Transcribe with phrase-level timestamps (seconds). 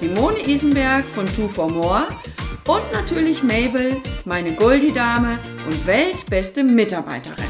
[0.00, 2.08] Simone Isenberg von Two for More
[2.66, 7.44] und natürlich Mabel, meine Goldie-Dame und weltbeste Mitarbeiterin.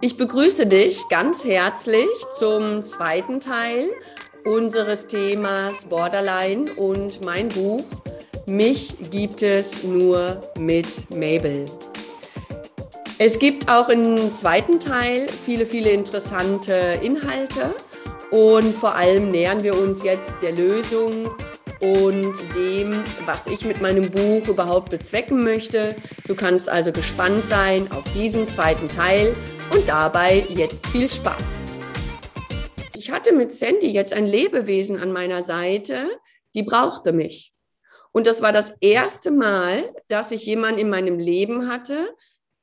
[0.00, 3.90] Ich begrüße dich ganz herzlich zum zweiten Teil
[4.46, 7.84] unseres Themas Borderline und mein Buch
[8.46, 11.66] Mich gibt es nur mit Mabel.
[13.20, 17.74] Es gibt auch im zweiten Teil viele, viele interessante Inhalte
[18.30, 21.28] und vor allem nähern wir uns jetzt der Lösung
[21.80, 25.96] und dem, was ich mit meinem Buch überhaupt bezwecken möchte.
[26.28, 29.34] Du kannst also gespannt sein auf diesen zweiten Teil
[29.72, 31.58] und dabei jetzt viel Spaß.
[32.94, 36.08] Ich hatte mit Sandy jetzt ein Lebewesen an meiner Seite,
[36.54, 37.52] die brauchte mich.
[38.12, 42.14] Und das war das erste Mal, dass ich jemanden in meinem Leben hatte,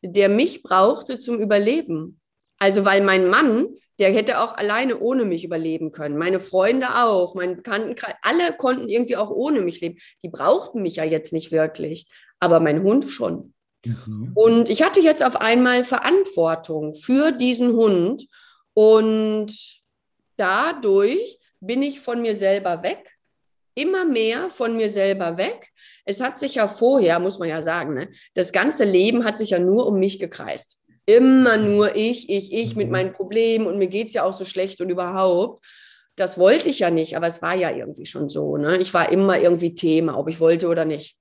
[0.07, 2.19] der mich brauchte zum Überleben.
[2.57, 3.67] Also weil mein Mann,
[3.99, 6.17] der hätte auch alleine ohne mich überleben können.
[6.17, 9.99] Meine Freunde auch, mein Bekanntenkreis, alle konnten irgendwie auch ohne mich leben.
[10.23, 12.07] Die brauchten mich ja jetzt nicht wirklich,
[12.39, 13.53] aber mein Hund schon.
[13.85, 14.31] Mhm.
[14.33, 18.25] Und ich hatte jetzt auf einmal Verantwortung für diesen Hund
[18.73, 19.53] und
[20.37, 23.14] dadurch bin ich von mir selber weg
[23.75, 25.71] immer mehr von mir selber weg.
[26.05, 29.51] Es hat sich ja vorher, muss man ja sagen, ne, das ganze Leben hat sich
[29.51, 30.79] ja nur um mich gekreist.
[31.05, 32.91] Immer nur ich, ich, ich mit mhm.
[32.91, 35.63] meinen Problemen und mir geht es ja auch so schlecht und überhaupt.
[36.15, 38.57] Das wollte ich ja nicht, aber es war ja irgendwie schon so.
[38.57, 38.77] Ne?
[38.77, 41.17] Ich war immer irgendwie Thema, ob ich wollte oder nicht.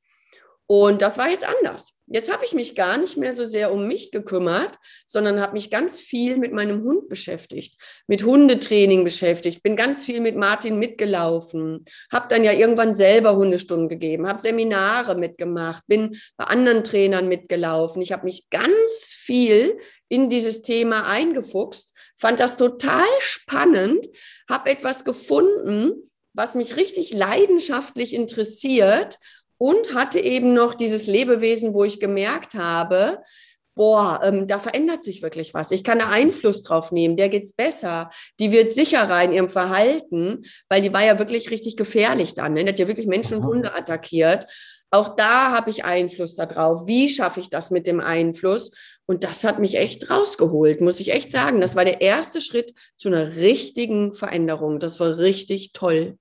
[0.67, 1.94] Und das war jetzt anders.
[2.07, 4.77] Jetzt habe ich mich gar nicht mehr so sehr um mich gekümmert,
[5.07, 10.21] sondern habe mich ganz viel mit meinem Hund beschäftigt, mit Hundetraining beschäftigt, bin ganz viel
[10.21, 16.45] mit Martin mitgelaufen, habe dann ja irgendwann selber Hundestunden gegeben, habe Seminare mitgemacht, bin bei
[16.45, 18.03] anderen Trainern mitgelaufen.
[18.03, 19.79] Ich habe mich ganz viel
[20.11, 24.07] in dieses Thema eingefuchst, fand das total spannend,
[24.47, 29.19] habe etwas gefunden, was mich richtig leidenschaftlich interessiert
[29.59, 33.19] und hatte eben noch dieses Lebewesen, wo ich gemerkt habe,
[33.75, 35.71] boah, ähm, da verändert sich wirklich was.
[35.71, 38.11] Ich kann da Einfluss drauf nehmen, der geht's besser.
[38.39, 42.53] Die wird sicherer in ihrem Verhalten, weil die war ja wirklich richtig gefährlich dann.
[42.55, 42.65] Ne?
[42.65, 44.47] Die hat ja wirklich Menschen und Hunde attackiert.
[44.91, 46.87] Auch da habe ich Einfluss darauf.
[46.87, 48.71] Wie schaffe ich das mit dem Einfluss?
[49.07, 51.61] Und das hat mich echt rausgeholt, muss ich echt sagen.
[51.61, 54.79] Das war der erste Schritt zu einer richtigen Veränderung.
[54.79, 56.17] Das war richtig toll.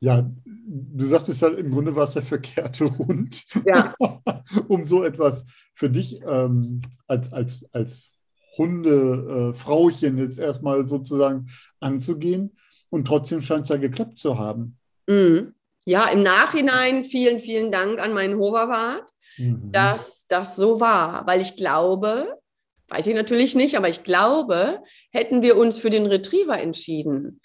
[0.00, 0.30] Ja,
[0.70, 3.94] du sagtest ja, im Grunde war es der verkehrte Hund, ja.
[4.68, 5.44] um so etwas
[5.74, 8.10] für dich ähm, als, als, als
[8.56, 11.48] Hundefrauchen äh, jetzt erstmal sozusagen
[11.80, 12.56] anzugehen.
[12.88, 14.76] Und trotzdem scheint es ja geklappt zu haben.
[15.06, 15.54] Mhm.
[15.86, 19.72] Ja, im Nachhinein vielen, vielen Dank an meinen Hoverwart, mhm.
[19.72, 22.36] dass das so war, weil ich glaube,
[22.88, 27.40] weiß ich natürlich nicht, aber ich glaube, hätten wir uns für den Retriever entschieden,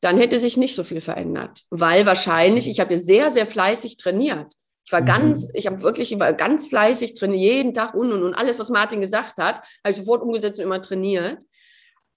[0.00, 3.96] dann hätte sich nicht so viel verändert, weil wahrscheinlich, ich habe ja sehr, sehr fleißig
[3.96, 4.52] trainiert.
[4.84, 5.06] Ich war mhm.
[5.06, 8.58] ganz, ich habe wirklich ich war ganz fleißig trainiert, jeden Tag und und und alles,
[8.58, 11.42] was Martin gesagt hat, habe ich sofort umgesetzt und immer trainiert.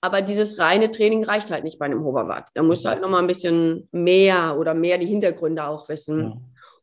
[0.02, 2.50] Aber dieses reine Training reicht halt nicht bei einem Hoverwart.
[2.54, 6.22] Da musst du halt nochmal ein bisschen mehr oder mehr die Hintergründe auch wissen.
[6.22, 6.38] Ja.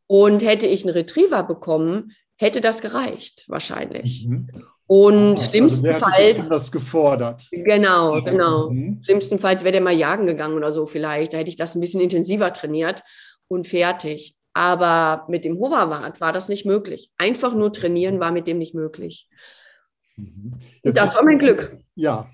[0.05, 4.27] Und hätte ich einen Retriever bekommen, hätte das gereicht, wahrscheinlich.
[4.27, 4.49] Mhm.
[4.87, 6.47] Und also schlimmstenfalls.
[6.47, 7.47] das gefordert.
[7.51, 8.69] Genau, genau.
[8.69, 9.01] Mhm.
[9.03, 11.33] Schlimmstenfalls wäre der mal jagen gegangen oder so vielleicht.
[11.33, 13.03] Da hätte ich das ein bisschen intensiver trainiert
[13.49, 14.35] und fertig.
[14.53, 17.11] Aber mit dem Hoverwart war das nicht möglich.
[17.17, 19.29] Einfach nur trainieren war mit dem nicht möglich.
[20.15, 20.53] Mhm.
[20.83, 21.77] das war mein Glück.
[21.93, 22.31] Ja,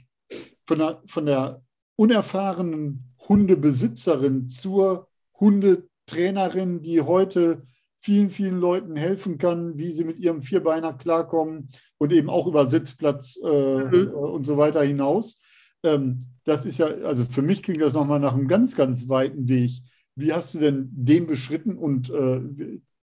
[0.67, 1.61] von der, von der
[1.95, 5.09] unerfahrenen Hundebesitzerin zur
[5.39, 7.63] Hundetrainerin, die heute
[8.03, 12.69] vielen, vielen Leuten helfen kann, wie sie mit ihrem Vierbeiner klarkommen und eben auch über
[12.69, 13.93] Sitzplatz äh, mhm.
[13.93, 15.39] Äh, und so weiter hinaus.
[15.83, 19.47] Ähm, das ist ja, also für mich klingt das nochmal nach einem ganz, ganz weiten
[19.47, 19.71] Weg.
[20.15, 22.41] Wie hast du denn den beschritten und äh,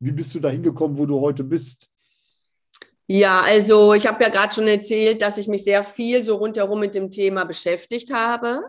[0.01, 1.91] wie bist du da hingekommen, wo du heute bist?
[3.07, 6.81] Ja, also ich habe ja gerade schon erzählt, dass ich mich sehr viel so rundherum
[6.81, 8.63] mit dem Thema beschäftigt habe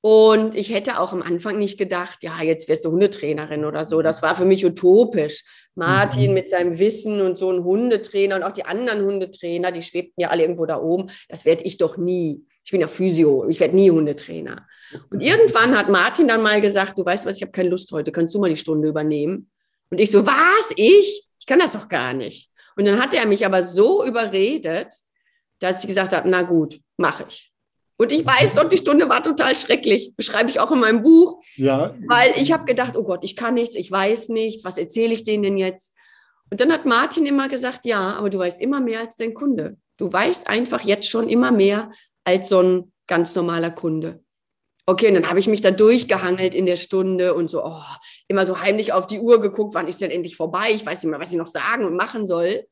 [0.00, 4.00] Und ich hätte auch am Anfang nicht gedacht, ja, jetzt wirst du Hundetrainerin oder so.
[4.00, 5.44] Das war für mich utopisch.
[5.74, 6.34] Martin mhm.
[6.34, 10.30] mit seinem Wissen und so ein Hundetrainer und auch die anderen Hundetrainer, die schwebten ja
[10.30, 11.10] alle irgendwo da oben.
[11.28, 12.44] Das werde ich doch nie.
[12.64, 14.66] Ich bin ja Physio, ich werde nie Hundetrainer.
[15.10, 18.12] Und irgendwann hat Martin dann mal gesagt, du weißt was, ich habe keine Lust heute,
[18.12, 19.50] kannst du mal die Stunde übernehmen?
[19.90, 21.28] Und ich so, was, ich?
[21.40, 22.50] Ich kann das doch gar nicht.
[22.76, 24.92] Und dann hat er mich aber so überredet,
[25.60, 27.52] dass ich gesagt habe, na gut, mache ich.
[28.00, 30.14] Und ich weiß doch, die Stunde war total schrecklich.
[30.16, 31.42] Beschreibe ich auch in meinem Buch.
[31.56, 31.94] Ja.
[32.06, 35.24] Weil ich habe gedacht, oh Gott, ich kann nichts, ich weiß nicht, was erzähle ich
[35.24, 35.92] denen denn jetzt?
[36.50, 39.76] Und dann hat Martin immer gesagt, ja, aber du weißt immer mehr als dein Kunde.
[39.96, 41.90] Du weißt einfach jetzt schon immer mehr
[42.22, 44.22] als so ein ganz normaler Kunde.
[44.86, 47.82] Okay, und dann habe ich mich da durchgehangelt in der Stunde und so, oh,
[48.28, 50.70] immer so heimlich auf die Uhr geguckt, wann ist denn endlich vorbei?
[50.70, 52.64] Ich weiß nicht mehr, was ich noch sagen und machen soll.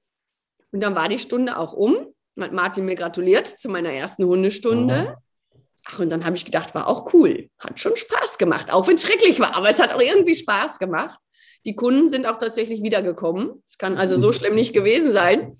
[0.70, 2.14] Und dann war die Stunde auch um
[2.44, 5.16] hat Martin mir gratuliert zu meiner ersten Hundestunde.
[5.16, 5.58] Oh.
[5.88, 7.48] Ach, und dann habe ich gedacht, war auch cool.
[7.58, 10.78] Hat schon Spaß gemacht, auch wenn es schrecklich war, aber es hat auch irgendwie Spaß
[10.78, 11.18] gemacht.
[11.64, 13.62] Die Kunden sind auch tatsächlich wiedergekommen.
[13.66, 15.56] Es kann also so schlimm nicht gewesen sein.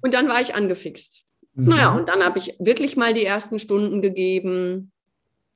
[0.00, 1.24] Und dann war ich angefixt.
[1.54, 1.68] Mhm.
[1.68, 4.92] Naja, und dann habe ich wirklich mal die ersten Stunden gegeben.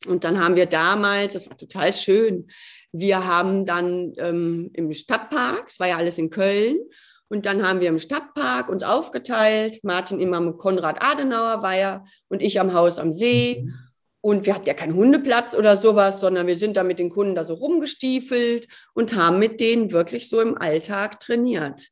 [0.06, 2.48] Und dann haben wir damals, das war total schön,
[2.92, 6.78] wir haben dann ähm, im Stadtpark, es war ja alles in Köln,
[7.28, 9.80] und dann haben wir im Stadtpark uns aufgeteilt.
[9.82, 13.62] Martin immer mit Konrad Adenauer war ja und ich am Haus am See.
[13.64, 13.74] Mhm.
[14.20, 17.34] Und wir hatten ja keinen Hundeplatz oder sowas, sondern wir sind da mit den Kunden
[17.34, 21.88] da so rumgestiefelt und haben mit denen wirklich so im Alltag trainiert.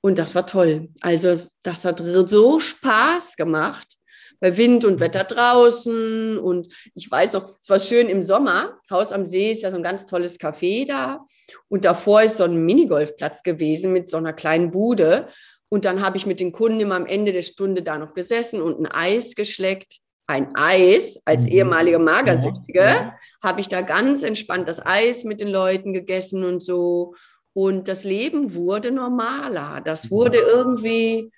[0.00, 0.90] Und das war toll.
[1.00, 3.96] Also das hat so Spaß gemacht
[4.44, 6.36] bei Wind und Wetter draußen.
[6.36, 8.78] Und ich weiß noch, es war schön im Sommer.
[8.90, 11.24] Haus am See ist ja so ein ganz tolles Café da.
[11.68, 15.28] Und davor ist so ein Minigolfplatz gewesen mit so einer kleinen Bude.
[15.70, 18.60] Und dann habe ich mit den Kunden immer am Ende der Stunde da noch gesessen
[18.60, 20.00] und ein Eis geschleckt.
[20.26, 21.52] Ein Eis als mhm.
[21.52, 23.14] ehemalige Magersüchtige ja.
[23.42, 27.14] habe ich da ganz entspannt das Eis mit den Leuten gegessen und so.
[27.54, 29.80] Und das Leben wurde normaler.
[29.82, 31.32] Das wurde irgendwie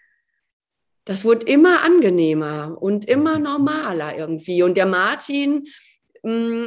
[1.07, 4.63] das wurde immer angenehmer und immer normaler irgendwie.
[4.63, 5.67] Und der Martin,
[6.23, 6.67] mm,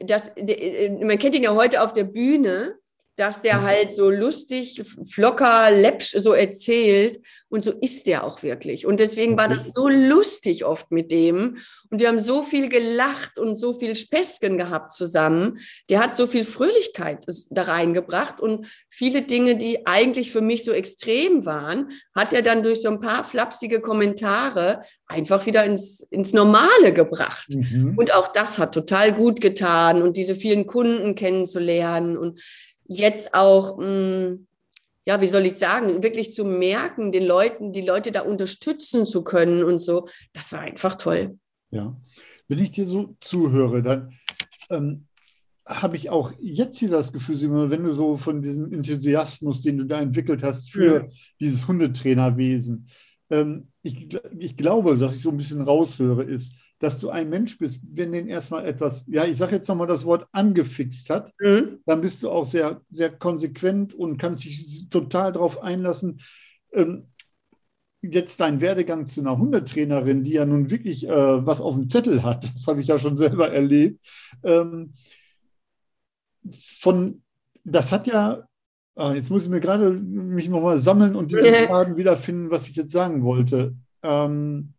[0.00, 2.78] das, man kennt ihn ja heute auf der Bühne,
[3.16, 3.62] dass der mhm.
[3.62, 7.20] halt so lustig, flocker, läppsch so erzählt.
[7.56, 8.84] Und so ist der auch wirklich.
[8.84, 11.56] Und deswegen war das so lustig oft mit dem.
[11.90, 15.58] Und wir haben so viel gelacht und so viel Späßchen gehabt zusammen.
[15.88, 20.72] Der hat so viel Fröhlichkeit da reingebracht und viele Dinge, die eigentlich für mich so
[20.72, 26.34] extrem waren, hat er dann durch so ein paar flapsige Kommentare einfach wieder ins, ins
[26.34, 27.48] Normale gebracht.
[27.54, 27.94] Mhm.
[27.96, 32.38] Und auch das hat total gut getan und diese vielen Kunden kennenzulernen und
[32.86, 34.46] jetzt auch, mh, mm,
[35.06, 39.22] ja, wie soll ich sagen, wirklich zu merken, den Leuten, die Leute da unterstützen zu
[39.22, 41.38] können und so, das war einfach toll.
[41.70, 41.96] Ja,
[42.48, 44.12] wenn ich dir so zuhöre, dann
[44.68, 45.06] ähm,
[45.64, 49.78] habe ich auch jetzt hier das Gefühl, Simon, wenn du so von diesem Enthusiasmus, den
[49.78, 51.08] du da entwickelt hast für ja.
[51.40, 52.88] dieses Hundetrainerwesen,
[53.30, 54.08] ähm, ich,
[54.38, 58.12] ich glaube, dass ich so ein bisschen raushöre, ist, dass du ein Mensch bist, wenn
[58.12, 61.80] den erstmal etwas, ja, ich sage jetzt nochmal das Wort angefixt hat, mhm.
[61.86, 66.20] dann bist du auch sehr, sehr konsequent und kannst dich total darauf einlassen.
[66.72, 67.06] Ähm,
[68.02, 72.22] jetzt dein Werdegang zu einer Hundetrainerin, die ja nun wirklich äh, was auf dem Zettel
[72.22, 74.04] hat, das habe ich ja schon selber erlebt.
[74.42, 74.92] Ähm,
[76.52, 77.22] von,
[77.64, 78.46] das hat ja,
[78.96, 82.76] ah, jetzt muss ich mir gerade mich nochmal sammeln und diesen Faden wiederfinden, was ich
[82.76, 83.74] jetzt sagen wollte.
[84.02, 84.74] Ähm,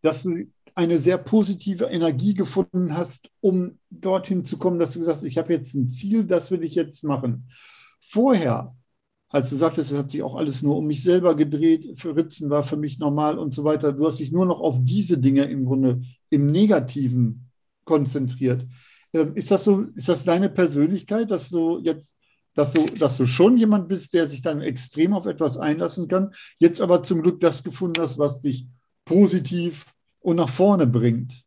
[0.00, 5.18] dass du eine sehr positive Energie gefunden hast, um dorthin zu kommen, dass du gesagt
[5.18, 7.48] hast, ich habe jetzt ein Ziel, das will ich jetzt machen.
[8.00, 8.74] Vorher,
[9.28, 12.50] als du sagtest, es hat sich auch alles nur um mich selber gedreht, für Ritzen
[12.50, 15.44] war für mich normal und so weiter, du hast dich nur noch auf diese Dinge
[15.44, 16.00] im Grunde
[16.30, 17.50] im Negativen
[17.84, 18.66] konzentriert.
[19.12, 22.18] Ähm, ist das so, ist das deine Persönlichkeit, dass du jetzt
[22.56, 26.32] dass du, dass du schon jemand bist, der sich dann extrem auf etwas einlassen kann,
[26.60, 28.66] jetzt aber zum Glück das gefunden hast, was dich
[29.04, 29.86] positiv
[30.24, 31.44] und nach vorne bringt.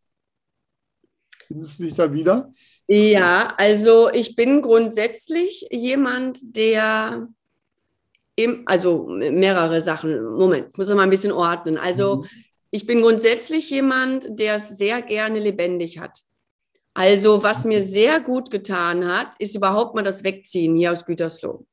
[1.48, 2.52] Findest du dich da wieder?
[2.88, 7.28] Ja, also ich bin grundsätzlich jemand, der
[8.36, 10.24] im, also mehrere Sachen.
[10.36, 11.78] Moment, ich muss mal ein bisschen ordnen.
[11.78, 12.26] Also mhm.
[12.70, 16.20] ich bin grundsätzlich jemand, der es sehr gerne lebendig hat.
[16.94, 21.66] Also was mir sehr gut getan hat, ist überhaupt mal das Wegziehen hier aus Gütersloh.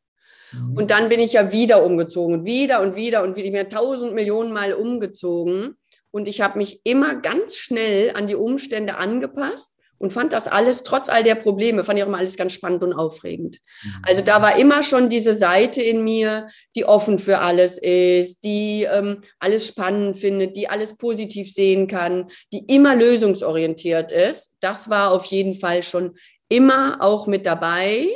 [0.53, 0.77] Mhm.
[0.77, 4.15] Und dann bin ich ja wieder umgezogen, wieder und wieder und wieder, ich bin tausend
[4.15, 5.77] Millionen Mal umgezogen.
[6.15, 10.85] Und ich habe mich immer ganz schnell an die Umstände angepasst und fand das alles,
[10.85, 13.59] trotz all der Probleme, fand ich auch immer alles ganz spannend und aufregend.
[13.83, 13.91] Mhm.
[14.05, 18.85] Also da war immer schon diese Seite in mir, die offen für alles ist, die
[18.85, 24.53] ähm, alles spannend findet, die alles positiv sehen kann, die immer lösungsorientiert ist.
[24.61, 26.15] Das war auf jeden Fall schon
[26.49, 28.07] immer auch mit dabei,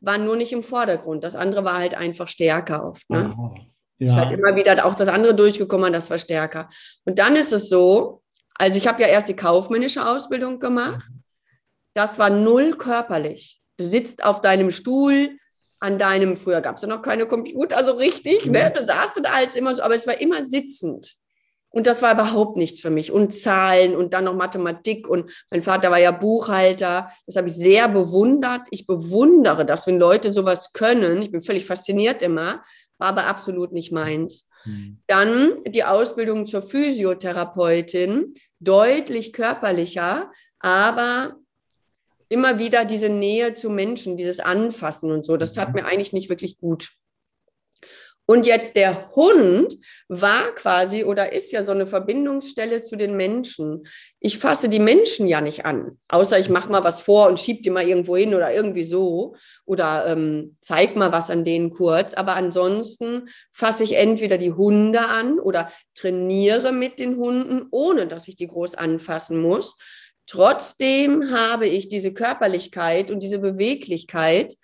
[0.00, 1.22] war nur nicht im Vordergrund.
[1.22, 3.08] Das andere war halt einfach stärker oft.
[3.10, 3.32] Ne?
[3.98, 4.08] Ja.
[4.08, 6.68] Ist halt immer wieder auch das andere durchgekommen, das war stärker.
[7.04, 8.22] Und dann ist es so,
[8.54, 11.04] also ich habe ja erst die kaufmännische Ausbildung gemacht.
[11.94, 13.60] Das war null körperlich.
[13.76, 15.30] Du sitzt auf deinem Stuhl,
[15.80, 18.72] an deinem, früher gab es ja noch keine Computer so richtig, ne?
[18.74, 21.14] Da saßt du da als immer so, aber es war immer sitzend.
[21.74, 23.10] Und das war überhaupt nichts für mich.
[23.10, 25.08] Und Zahlen und dann noch Mathematik.
[25.08, 27.10] Und mein Vater war ja Buchhalter.
[27.26, 28.60] Das habe ich sehr bewundert.
[28.70, 31.20] Ich bewundere das, wenn Leute sowas können.
[31.20, 32.62] Ich bin völlig fasziniert immer,
[32.98, 34.46] war aber absolut nicht meins.
[34.64, 34.98] Mhm.
[35.08, 41.34] Dann die Ausbildung zur Physiotherapeutin, deutlich körperlicher, aber
[42.28, 45.36] immer wieder diese Nähe zu Menschen, dieses Anfassen und so.
[45.36, 45.74] Das tat mhm.
[45.74, 46.92] mir eigentlich nicht wirklich gut.
[48.26, 49.74] Und jetzt der Hund
[50.08, 53.84] war quasi oder ist ja so eine Verbindungsstelle zu den Menschen.
[54.18, 57.62] Ich fasse die Menschen ja nicht an, außer ich mache mal was vor und schiebe
[57.62, 62.14] die mal irgendwo hin oder irgendwie so oder ähm, zeig mal was an denen kurz.
[62.14, 68.26] Aber ansonsten fasse ich entweder die Hunde an oder trainiere mit den Hunden, ohne dass
[68.28, 69.76] ich die groß anfassen muss.
[70.26, 74.54] Trotzdem habe ich diese Körperlichkeit und diese Beweglichkeit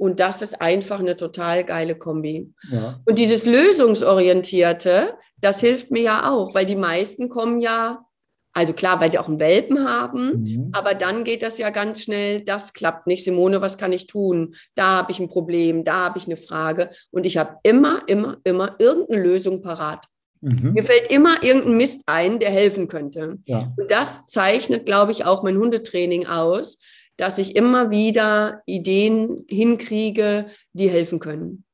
[0.00, 2.54] und das ist einfach eine total geile Kombi.
[2.72, 3.00] Ja.
[3.04, 8.06] Und dieses Lösungsorientierte, das hilft mir ja auch, weil die meisten kommen ja,
[8.54, 10.70] also klar, weil sie auch einen Welpen haben, mhm.
[10.72, 13.24] aber dann geht das ja ganz schnell, das klappt nicht.
[13.24, 14.54] Simone, was kann ich tun?
[14.74, 16.88] Da habe ich ein Problem, da habe ich eine Frage.
[17.10, 20.06] Und ich habe immer, immer, immer irgendeine Lösung parat.
[20.40, 20.72] Mhm.
[20.72, 23.36] Mir fällt immer irgendein Mist ein, der helfen könnte.
[23.44, 23.70] Ja.
[23.76, 26.78] Und das zeichnet, glaube ich, auch mein Hundetraining aus,
[27.20, 31.64] dass ich immer wieder Ideen hinkriege, die helfen können.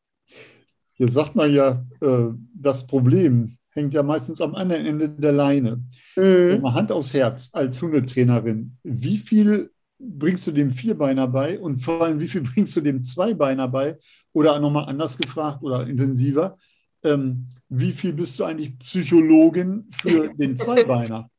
[0.95, 5.85] Hier sagt man ja, äh, das Problem hängt ja meistens am anderen Ende der Leine.
[6.17, 6.61] Mhm.
[6.63, 8.77] Mal Hand aufs Herz als Hundetrainerin.
[8.83, 13.05] Wie viel bringst du dem Vierbeiner bei und vor allem, wie viel bringst du dem
[13.05, 13.97] Zweibeiner bei?
[14.33, 16.59] Oder nochmal anders gefragt oder intensiver,
[17.05, 21.31] ähm, wie viel bist du eigentlich Psychologin für den Zweibeiner?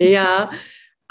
[0.00, 0.50] Ja,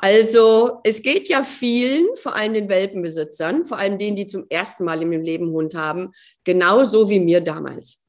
[0.03, 4.84] also es geht ja vielen, vor allem den Welpenbesitzern, vor allem denen, die zum ersten
[4.84, 6.12] Mal in ihrem Leben Hund haben,
[6.43, 8.00] genauso wie mir damals.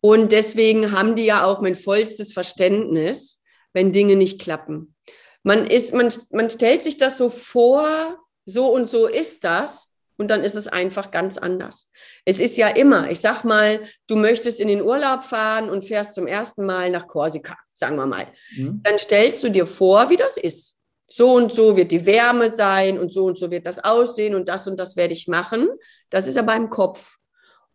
[0.00, 3.40] Und deswegen haben die ja auch mein vollstes Verständnis,
[3.72, 4.96] wenn Dinge nicht klappen.
[5.44, 9.88] Man, ist, man, man stellt sich das so vor, so und so ist das.
[10.18, 11.88] Und dann ist es einfach ganz anders.
[12.24, 16.14] Es ist ja immer, ich sag mal, du möchtest in den Urlaub fahren und fährst
[16.14, 18.26] zum ersten Mal nach Korsika, sagen wir mal.
[18.56, 18.80] Mhm.
[18.82, 20.76] Dann stellst du dir vor, wie das ist
[21.14, 24.48] so und so wird die Wärme sein und so und so wird das aussehen und
[24.48, 25.68] das und das werde ich machen.
[26.10, 27.16] Das ist aber im Kopf.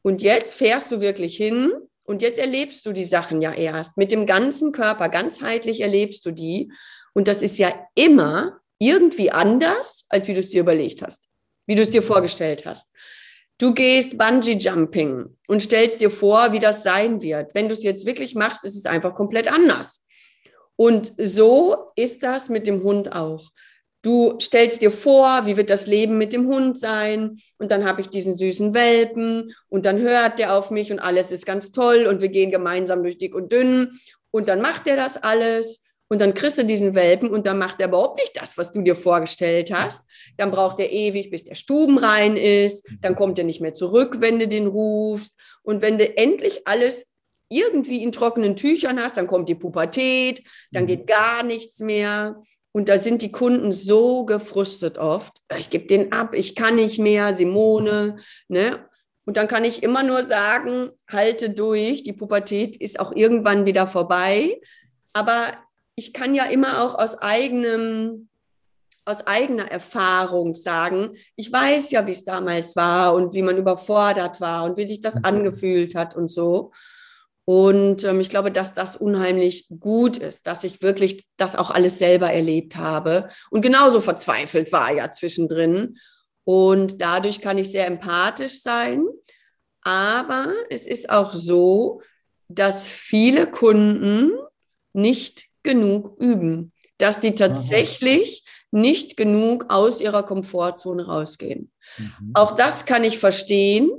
[0.01, 1.71] Und jetzt fährst du wirklich hin
[2.03, 3.97] und jetzt erlebst du die Sachen ja erst.
[3.97, 6.71] Mit dem ganzen Körper, ganzheitlich erlebst du die.
[7.13, 11.25] Und das ist ja immer irgendwie anders, als wie du es dir überlegt hast,
[11.65, 12.91] wie du es dir vorgestellt hast.
[13.59, 17.55] Du gehst Bungee Jumping und stellst dir vor, wie das sein wird.
[17.55, 20.03] Wenn du es jetzt wirklich machst, ist es einfach komplett anders.
[20.77, 23.49] Und so ist das mit dem Hund auch.
[24.03, 27.39] Du stellst dir vor, wie wird das Leben mit dem Hund sein?
[27.57, 31.31] Und dann habe ich diesen süßen Welpen und dann hört der auf mich und alles
[31.31, 33.91] ist ganz toll und wir gehen gemeinsam durch dick und dünn
[34.31, 37.81] und dann macht er das alles und dann kriegst du diesen Welpen und dann macht
[37.81, 40.07] er überhaupt nicht das, was du dir vorgestellt hast.
[40.37, 42.87] Dann braucht er ewig, bis der Stuben rein ist.
[43.01, 45.37] Dann kommt er nicht mehr zurück, wenn du den rufst.
[45.63, 47.06] Und wenn du endlich alles
[47.49, 50.87] irgendwie in trockenen Tüchern hast, dann kommt die Pubertät, dann mhm.
[50.87, 52.41] geht gar nichts mehr.
[52.71, 55.37] Und da sind die Kunden so gefrustet oft.
[55.57, 58.17] Ich gebe den ab, ich kann nicht mehr, Simone.
[58.49, 58.85] Ne?
[59.25, 63.87] Und dann kann ich immer nur sagen, halte durch, die Pubertät ist auch irgendwann wieder
[63.87, 64.61] vorbei.
[65.13, 65.53] Aber
[65.95, 68.29] ich kann ja immer auch aus eigenem,
[69.05, 74.39] aus eigener Erfahrung sagen, ich weiß ja, wie es damals war und wie man überfordert
[74.39, 75.25] war und wie sich das mhm.
[75.25, 76.71] angefühlt hat und so.
[77.49, 81.97] Und ähm, ich glaube, dass das unheimlich gut ist, dass ich wirklich das auch alles
[81.97, 85.97] selber erlebt habe und genauso verzweifelt war ja zwischendrin.
[86.43, 89.05] Und dadurch kann ich sehr empathisch sein.
[89.81, 92.01] Aber es ist auch so,
[92.49, 94.31] dass viele Kunden
[94.91, 101.71] nicht genug üben, dass die tatsächlich nicht genug aus ihrer Komfortzone rausgehen.
[101.97, 102.31] Mhm.
[102.33, 103.89] Auch das kann ich verstehen,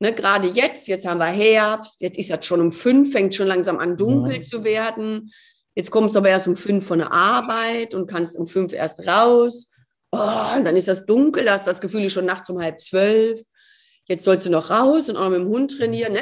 [0.00, 3.48] Ne, gerade jetzt, jetzt haben wir Herbst, jetzt ist das schon um fünf, fängt schon
[3.48, 4.42] langsam an dunkel ja.
[4.42, 5.32] zu werden.
[5.74, 9.06] Jetzt kommst du aber erst um fünf von der Arbeit und kannst um fünf erst
[9.06, 9.70] raus.
[10.12, 13.40] Oh, und dann ist das dunkel, hast das Gefühl, schon nachts um halb zwölf.
[14.08, 16.14] Jetzt sollst du noch raus und auch mit dem Hund trainieren.
[16.14, 16.20] Ne?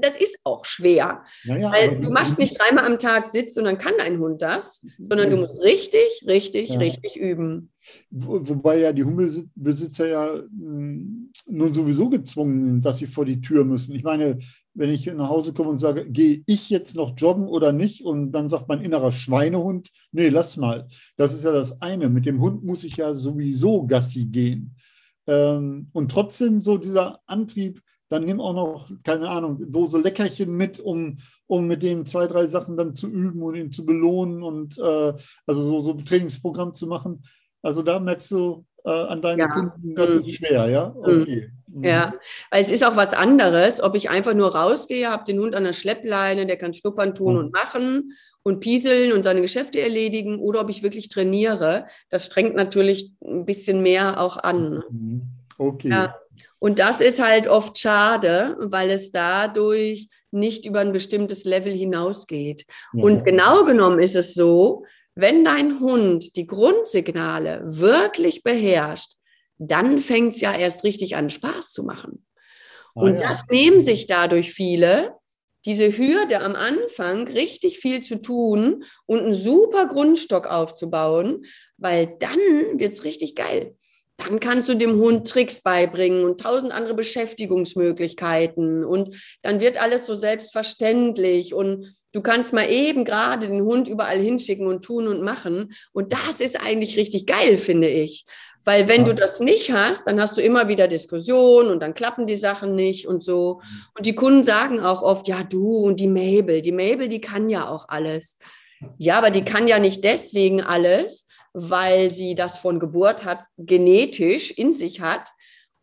[0.00, 1.22] Das ist auch schwer.
[1.44, 4.84] Naja, weil du machst nicht dreimal am Tag Sitz und dann kann dein Hund das,
[4.98, 6.78] sondern du musst richtig, richtig, ja.
[6.78, 7.70] richtig üben.
[8.10, 13.64] Wobei ja die Hundebesitzer ja hm, nun sowieso gezwungen sind, dass sie vor die Tür
[13.64, 13.94] müssen.
[13.94, 14.38] Ich meine,
[14.72, 18.04] wenn ich nach Hause komme und sage, gehe ich jetzt noch joggen oder nicht?
[18.04, 20.88] Und dann sagt mein innerer Schweinehund, nee, lass mal.
[21.16, 22.08] Das ist ja das eine.
[22.08, 24.76] Mit dem Hund muss ich ja sowieso Gassi gehen.
[25.26, 30.78] Ähm, und trotzdem so dieser Antrieb, dann nimm auch noch, keine Ahnung, Dose Leckerchen mit,
[30.78, 34.78] um, um mit denen zwei, drei Sachen dann zu üben und ihn zu belohnen und
[34.78, 35.12] äh,
[35.46, 37.24] also so, so ein Trainingsprogramm zu machen.
[37.62, 39.48] Also da merkst du äh, an deinen ja.
[39.48, 40.20] Kunden, das mhm.
[40.20, 40.90] ist schwer, ja?
[40.90, 41.22] Mhm.
[41.22, 41.50] Okay.
[41.66, 41.84] Mhm.
[41.84, 42.14] Ja,
[42.52, 45.64] weil es ist auch was anderes, ob ich einfach nur rausgehe, habe den Hund an
[45.64, 47.40] der Schleppleine, der kann schnuppern, tun mhm.
[47.40, 48.12] und machen
[48.46, 51.88] und pieseln und seine Geschäfte erledigen oder ob ich wirklich trainiere.
[52.10, 54.84] Das strengt natürlich ein bisschen mehr auch an.
[54.88, 55.22] Mhm.
[55.58, 55.88] Okay.
[55.88, 56.14] Ja.
[56.60, 62.66] Und das ist halt oft schade, weil es dadurch nicht über ein bestimmtes Level hinausgeht.
[62.92, 63.02] Ja.
[63.02, 64.84] Und genau genommen ist es so,
[65.16, 69.14] wenn dein Hund die Grundsignale wirklich beherrscht,
[69.58, 72.24] dann fängt es ja erst richtig an, Spaß zu machen.
[72.94, 73.26] Ah, und ja.
[73.26, 75.16] das nehmen sich dadurch viele,
[75.66, 81.44] diese Hürde am Anfang richtig viel zu tun und einen super Grundstock aufzubauen,
[81.76, 82.38] weil dann
[82.78, 83.76] wird es richtig geil.
[84.16, 90.06] Dann kannst du dem Hund Tricks beibringen und tausend andere Beschäftigungsmöglichkeiten und dann wird alles
[90.06, 95.20] so selbstverständlich und du kannst mal eben gerade den Hund überall hinschicken und tun und
[95.20, 98.24] machen und das ist eigentlich richtig geil, finde ich.
[98.66, 99.12] Weil wenn ja.
[99.12, 102.74] du das nicht hast, dann hast du immer wieder Diskussionen und dann klappen die Sachen
[102.74, 103.62] nicht und so.
[103.96, 107.48] Und die Kunden sagen auch oft, ja, du und die Mabel, die Mabel, die kann
[107.48, 108.38] ja auch alles.
[108.98, 114.50] Ja, aber die kann ja nicht deswegen alles, weil sie das von Geburt hat, genetisch
[114.50, 115.30] in sich hat.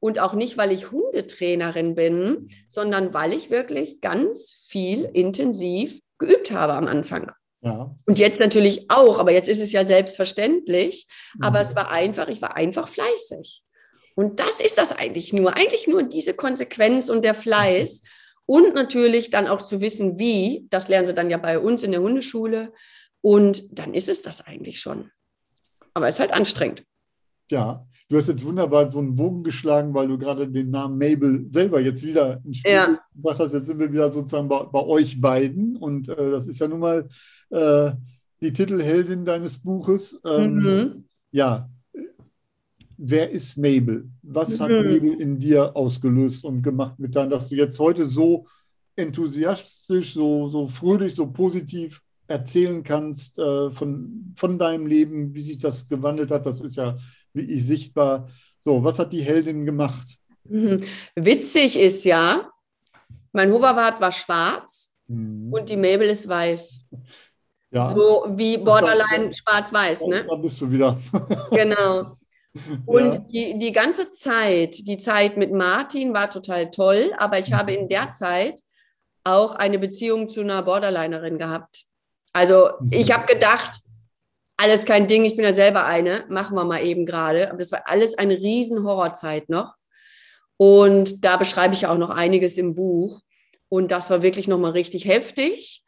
[0.02, 6.52] Und auch nicht, weil ich Hundetrainerin bin, sondern weil ich wirklich ganz viel intensiv geübt
[6.52, 7.32] habe am Anfang.
[7.64, 7.96] Ja.
[8.06, 11.08] Und jetzt natürlich auch, aber jetzt ist es ja selbstverständlich.
[11.42, 11.70] Aber mhm.
[11.70, 13.64] es war einfach, ich war einfach fleißig.
[14.16, 18.02] Und das ist das eigentlich nur, eigentlich nur diese Konsequenz und der Fleiß.
[18.46, 21.92] Und natürlich dann auch zu wissen, wie, das lernen sie dann ja bei uns in
[21.92, 22.74] der Hundeschule.
[23.22, 25.10] Und dann ist es das eigentlich schon.
[25.94, 26.84] Aber es ist halt anstrengend.
[27.50, 31.46] Ja, du hast jetzt wunderbar so einen Bogen geschlagen, weil du gerade den Namen Mabel
[31.50, 33.00] selber jetzt wieder ins Spiel ja.
[33.16, 33.54] gebracht hast.
[33.54, 35.76] Jetzt sind wir wieder sozusagen bei, bei euch beiden.
[35.76, 37.08] Und äh, das ist ja nun mal
[37.50, 37.92] äh,
[38.40, 40.22] die Titelheldin deines Buches.
[40.26, 41.06] Ähm, mhm.
[41.32, 41.68] Ja,
[42.98, 44.08] wer ist Mabel?
[44.22, 44.64] Was mhm.
[44.64, 48.46] hat Mabel in dir ausgelöst und gemacht mit deinem, dass du jetzt heute so
[48.96, 52.00] enthusiastisch, so, so fröhlich, so positiv
[52.34, 56.46] erzählen kannst äh, von, von deinem Leben, wie sich das gewandelt hat.
[56.46, 56.96] Das ist ja
[57.34, 58.30] wie ich sichtbar.
[58.60, 60.08] So, was hat die Heldin gemacht?
[60.46, 60.84] Mhm.
[61.16, 62.50] Witzig ist ja,
[63.32, 65.54] mein Hoverwart war schwarz mhm.
[65.54, 66.82] und die Mabel ist weiß.
[67.72, 67.90] Ja.
[67.90, 70.26] So wie Borderline schwarz-weiß, ne?
[70.28, 71.00] Da bist du wieder.
[71.52, 72.18] genau.
[72.86, 73.20] Und ja.
[73.20, 77.90] die, die ganze Zeit, die Zeit mit Martin war total toll, aber ich habe in
[77.90, 78.60] der Zeit
[79.24, 81.86] auch eine Beziehung zu einer Borderlinerin gehabt.
[82.34, 83.80] Also ich habe gedacht,
[84.58, 87.50] alles kein Ding, ich bin ja selber eine, machen wir mal eben gerade.
[87.50, 89.76] Aber das war alles eine riesen Horrorzeit noch.
[90.58, 93.22] Und da beschreibe ich ja auch noch einiges im Buch.
[93.70, 95.84] Und das war wirklich nochmal richtig heftig.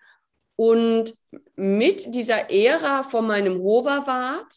[0.56, 1.14] Und
[1.56, 4.52] mit dieser Ära von meinem Hoverwart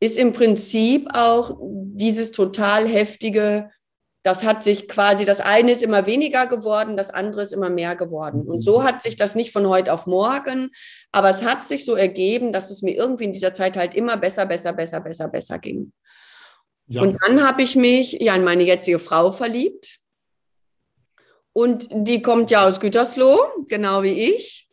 [0.00, 3.70] ist im Prinzip auch dieses total heftige
[4.24, 7.94] das hat sich quasi, das eine ist immer weniger geworden, das andere ist immer mehr
[7.94, 8.48] geworden.
[8.48, 10.70] Und so hat sich das nicht von heute auf morgen,
[11.12, 14.16] aber es hat sich so ergeben, dass es mir irgendwie in dieser Zeit halt immer
[14.16, 15.92] besser, besser, besser, besser, besser ging.
[16.86, 17.02] Ja.
[17.02, 19.98] Und dann habe ich mich ja in meine jetzige Frau verliebt.
[21.52, 24.68] Und die kommt ja aus Gütersloh, genau wie ich.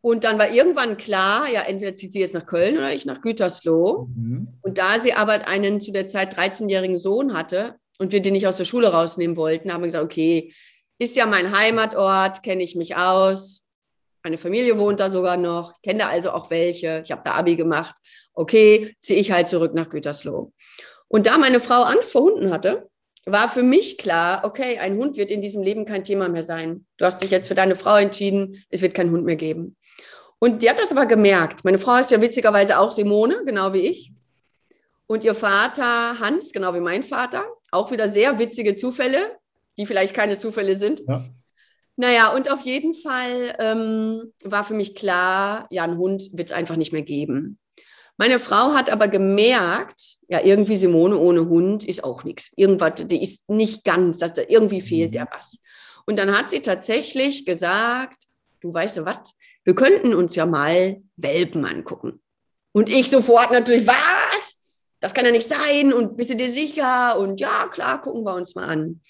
[0.00, 3.20] Und dann war irgendwann klar, ja, entweder zieht sie jetzt nach Köln oder ich nach
[3.20, 4.08] Gütersloh.
[4.14, 4.48] Mhm.
[4.62, 8.46] Und da sie aber einen zu der Zeit 13-jährigen Sohn hatte, und wir den nicht
[8.46, 10.52] aus der Schule rausnehmen wollten, haben wir gesagt, okay,
[10.98, 13.62] ist ja mein Heimatort, kenne ich mich aus.
[14.22, 17.02] Meine Familie wohnt da sogar noch, kenne da also auch welche.
[17.04, 17.94] Ich habe da Abi gemacht.
[18.32, 20.52] Okay, ziehe ich halt zurück nach Gütersloh.
[21.08, 22.88] Und da meine Frau Angst vor Hunden hatte,
[23.24, 26.86] war für mich klar, okay, ein Hund wird in diesem Leben kein Thema mehr sein.
[26.96, 29.76] Du hast dich jetzt für deine Frau entschieden, es wird keinen Hund mehr geben.
[30.38, 31.64] Und die hat das aber gemerkt.
[31.64, 34.12] Meine Frau ist ja witzigerweise auch Simone, genau wie ich.
[35.06, 39.36] Und ihr Vater Hans, genau wie mein Vater, auch wieder sehr witzige Zufälle,
[39.78, 41.02] die vielleicht keine Zufälle sind.
[41.06, 41.24] Ja.
[41.96, 46.54] Naja, und auf jeden Fall ähm, war für mich klar, ja, einen Hund wird es
[46.54, 47.58] einfach nicht mehr geben.
[48.18, 52.50] Meine Frau hat aber gemerkt, ja, irgendwie Simone ohne Hund ist auch nichts.
[52.56, 55.58] Irgendwas, die ist nicht ganz, das, irgendwie fehlt der was.
[56.06, 58.24] Und dann hat sie tatsächlich gesagt,
[58.60, 62.20] du weißt du was, wir könnten uns ja mal Welpen angucken.
[62.72, 63.94] Und ich sofort natürlich, was?
[65.00, 67.18] Das kann ja nicht sein und bist du dir sicher?
[67.18, 69.00] Und ja, klar, gucken wir uns mal an.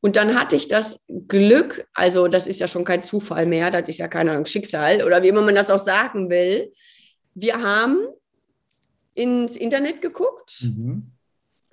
[0.00, 3.88] Und dann hatte ich das Glück, also das ist ja schon kein Zufall mehr, das
[3.88, 6.72] ist ja kein Schicksal oder wie immer man das auch sagen will.
[7.34, 8.08] Wir haben
[9.14, 10.62] ins Internet geguckt.
[10.62, 11.12] Mhm.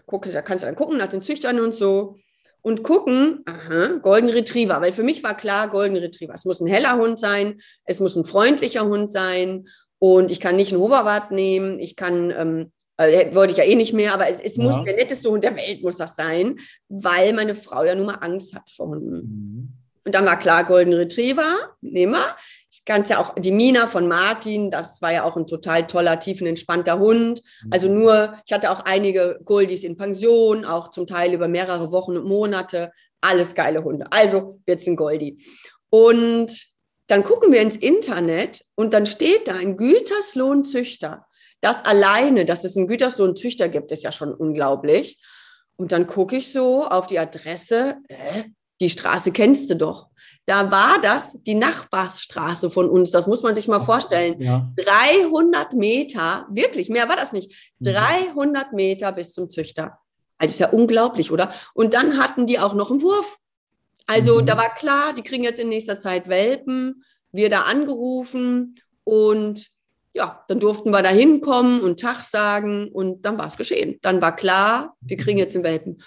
[0.05, 2.17] Guck, da kannst du dann gucken nach den Züchtern und so.
[2.61, 4.81] Und gucken, aha, Golden Retriever.
[4.81, 6.33] Weil für mich war klar, Golden Retriever.
[6.33, 9.67] Es muss ein heller Hund sein, es muss ein freundlicher Hund sein.
[9.97, 13.75] Und ich kann nicht einen Hoverwart nehmen, ich kann ähm, also, wollte ich ja eh
[13.75, 14.63] nicht mehr, aber es, es ja.
[14.63, 16.59] muss der netteste Hund der Welt muss das sein,
[16.89, 19.15] weil meine Frau ja nun mal Angst hat vor Hunden.
[19.15, 19.73] Mhm.
[20.03, 22.35] Und dann war klar, Golden Retriever, nehmen wir.
[22.69, 26.19] Ich kannte ja auch die Mina von Martin, das war ja auch ein total toller,
[26.19, 27.41] tiefenentspannter Hund.
[27.63, 27.71] Mhm.
[27.71, 32.17] Also nur, ich hatte auch einige Goldies in Pension, auch zum Teil über mehrere Wochen
[32.17, 32.91] und Monate.
[33.21, 34.07] Alles geile Hunde.
[34.11, 35.37] Also wird's ein Goldie.
[35.89, 36.51] Und
[37.07, 41.25] dann gucken wir ins Internet und dann steht da ein Güterslohnzüchter
[41.61, 45.19] das alleine, dass es in Gütersloh einen Züchter gibt, ist ja schon unglaublich.
[45.75, 48.43] Und dann gucke ich so auf die Adresse, äh,
[48.81, 50.07] die Straße kennst du doch.
[50.45, 53.11] Da war das die Nachbarsstraße von uns.
[53.11, 54.41] Das muss man sich mal vorstellen.
[54.41, 54.71] Ja.
[54.77, 57.53] 300 Meter, wirklich, mehr war das nicht.
[57.81, 58.75] 300 mhm.
[58.75, 59.99] Meter bis zum Züchter.
[60.39, 61.51] Das ist ja unglaublich, oder?
[61.73, 63.37] Und dann hatten die auch noch einen Wurf.
[64.07, 64.45] Also mhm.
[64.45, 67.03] da war klar, die kriegen jetzt in nächster Zeit Welpen.
[67.31, 69.69] Wir da angerufen und
[70.13, 73.99] ja, dann durften wir da hinkommen und Tag sagen und dann war es geschehen.
[74.01, 76.01] Dann war klar, wir kriegen jetzt einen Welpen.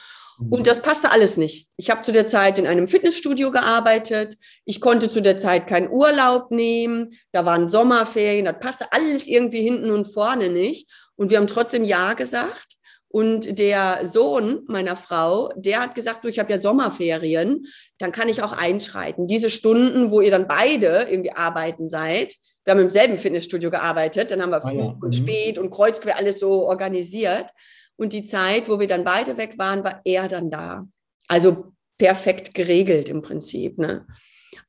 [0.51, 1.69] Und das passte alles nicht.
[1.77, 4.37] Ich habe zu der Zeit in einem Fitnessstudio gearbeitet.
[4.65, 7.11] Ich konnte zu der Zeit keinen Urlaub nehmen.
[7.33, 8.47] Da waren Sommerferien.
[8.47, 10.91] Das passte alles irgendwie hinten und vorne nicht.
[11.15, 12.73] Und wir haben trotzdem Ja gesagt.
[13.13, 17.67] Und der Sohn meiner Frau, der hat gesagt, du, ich habe ja Sommerferien,
[17.99, 19.27] dann kann ich auch einschreiten.
[19.27, 24.31] Diese Stunden, wo ihr dann beide irgendwie arbeiten seid, wir haben im selben Fitnessstudio gearbeitet,
[24.31, 24.97] dann haben wir früh ah, ja.
[25.03, 25.13] und mhm.
[25.13, 27.51] spät und kreuzquer alles so organisiert.
[27.97, 30.87] Und die Zeit, wo wir dann beide weg waren, war er dann da.
[31.29, 33.77] Also perfekt geregelt im Prinzip.
[33.77, 34.07] Ne?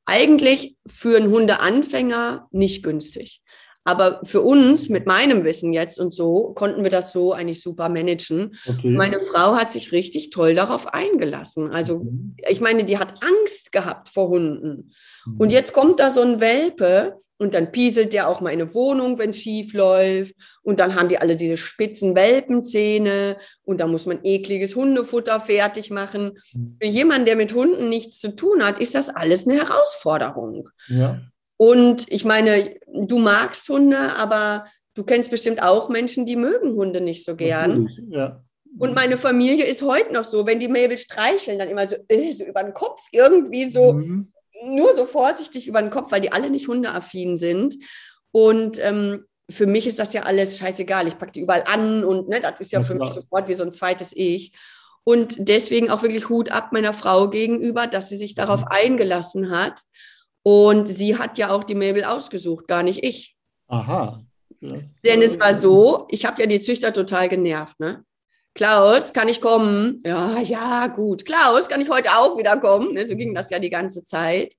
[0.04, 3.40] Eigentlich für einen Hundeanfänger nicht günstig.
[3.84, 7.88] Aber für uns, mit meinem Wissen jetzt und so, konnten wir das so eigentlich super
[7.88, 8.56] managen.
[8.66, 8.90] Okay.
[8.90, 11.70] Meine Frau hat sich richtig toll darauf eingelassen.
[11.70, 12.36] Also, mhm.
[12.48, 14.92] ich meine, die hat Angst gehabt vor Hunden.
[15.26, 15.36] Mhm.
[15.36, 18.74] Und jetzt kommt da so ein Welpe, und dann pieselt der auch mal in eine
[18.74, 20.34] Wohnung, wenn es schief läuft.
[20.62, 23.36] Und dann haben die alle diese spitzen Welpenzähne.
[23.64, 26.38] Und da muss man ekliges Hundefutter fertig machen.
[26.52, 26.76] Mhm.
[26.80, 30.68] Für jemanden, der mit Hunden nichts zu tun hat, ist das alles eine Herausforderung.
[30.86, 31.20] Ja.
[31.56, 37.00] Und ich meine, du magst Hunde, aber du kennst bestimmt auch Menschen, die mögen Hunde
[37.00, 37.88] nicht so gern.
[38.08, 38.42] Ja.
[38.78, 42.32] Und meine Familie ist heute noch so, wenn die Mabel streicheln, dann immer so, äh,
[42.32, 46.32] so über den Kopf, irgendwie so, mhm nur so vorsichtig über den Kopf, weil die
[46.32, 47.74] alle nicht hundeaffin sind.
[48.30, 51.06] Und ähm, für mich ist das ja alles scheißegal.
[51.06, 53.06] Ich packe die überall an und ne, das ist ja, ja für klar.
[53.06, 54.52] mich sofort wie so ein zweites Ich.
[55.04, 58.68] Und deswegen auch wirklich Hut ab meiner Frau gegenüber, dass sie sich darauf mhm.
[58.70, 59.80] eingelassen hat.
[60.44, 63.34] Und sie hat ja auch die Mabel ausgesucht, gar nicht ich.
[63.66, 64.22] Aha.
[64.60, 67.80] Das, Denn es war so, ich habe ja die Züchter total genervt.
[67.80, 68.04] Ne?
[68.54, 70.00] Klaus, kann ich kommen?
[70.04, 71.24] Ja, ja, gut.
[71.24, 72.92] Klaus, kann ich heute auch wieder kommen?
[72.94, 74.54] Ne, so ging das ja die ganze Zeit.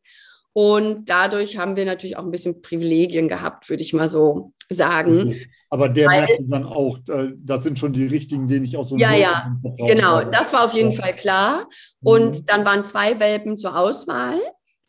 [0.54, 5.36] Und dadurch haben wir natürlich auch ein bisschen Privilegien gehabt, würde ich mal so sagen.
[5.70, 8.88] Aber der Weil, merkt dann auch, äh, das sind schon die richtigen, denen ich auch
[8.88, 8.98] so.
[8.98, 10.24] Ja, ja, genau.
[10.24, 10.94] Das war auf jeden.
[10.94, 11.68] Fall klar.
[12.02, 12.46] Und mhm.
[12.46, 14.40] dann waren zwei Welpen zur Auswahl.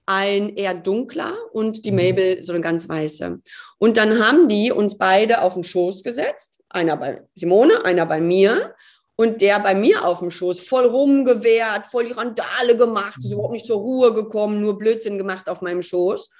[0.06, 1.96] Ein eher dunkler und die mhm.
[1.96, 3.40] Mabel so eine ganz weiße.
[3.78, 6.60] Und dann haben die uns beide auf den Schoß gesetzt.
[6.68, 8.74] Einer bei Simone, einer bei mir
[9.16, 13.54] und der bei mir auf dem Schoß voll rumgewehrt, voll die Randale gemacht, ist überhaupt
[13.54, 16.30] nicht zur Ruhe gekommen, nur Blödsinn gemacht auf meinem Schoß.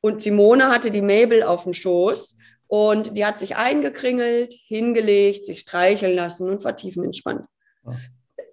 [0.00, 5.60] Und Simone hatte die Mabel auf dem Schoß und die hat sich eingekringelt, hingelegt, sich
[5.60, 7.46] streicheln lassen und war tiefenentspannt.
[7.86, 7.96] Ja.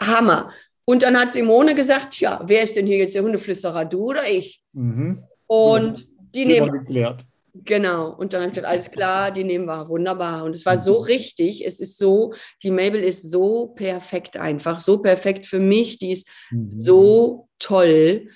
[0.01, 0.53] Hammer.
[0.91, 4.27] Und dann hat Simone gesagt, ja, wer ist denn hier jetzt der Hundeflüsterer, du oder
[4.27, 4.61] ich?
[4.73, 5.23] Mhm.
[5.47, 7.23] Und die nehmen, geklärt.
[7.53, 8.09] Genau.
[8.13, 9.87] Und dann habe ich gesagt, alles klar, die nehmen wir.
[9.87, 10.43] Wunderbar.
[10.43, 11.05] Und es war so mhm.
[11.05, 11.65] richtig.
[11.65, 14.81] Es ist so, die Mabel ist so perfekt einfach.
[14.81, 15.97] So perfekt für mich.
[15.97, 16.69] Die ist mhm.
[16.77, 18.27] so toll.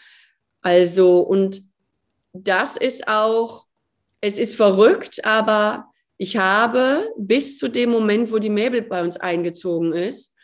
[0.61, 1.61] Also, und
[2.31, 3.65] das ist auch,
[4.21, 5.87] es ist verrückt, aber
[6.17, 10.34] ich habe bis zu dem Moment, wo die Mabel bei uns eingezogen ist,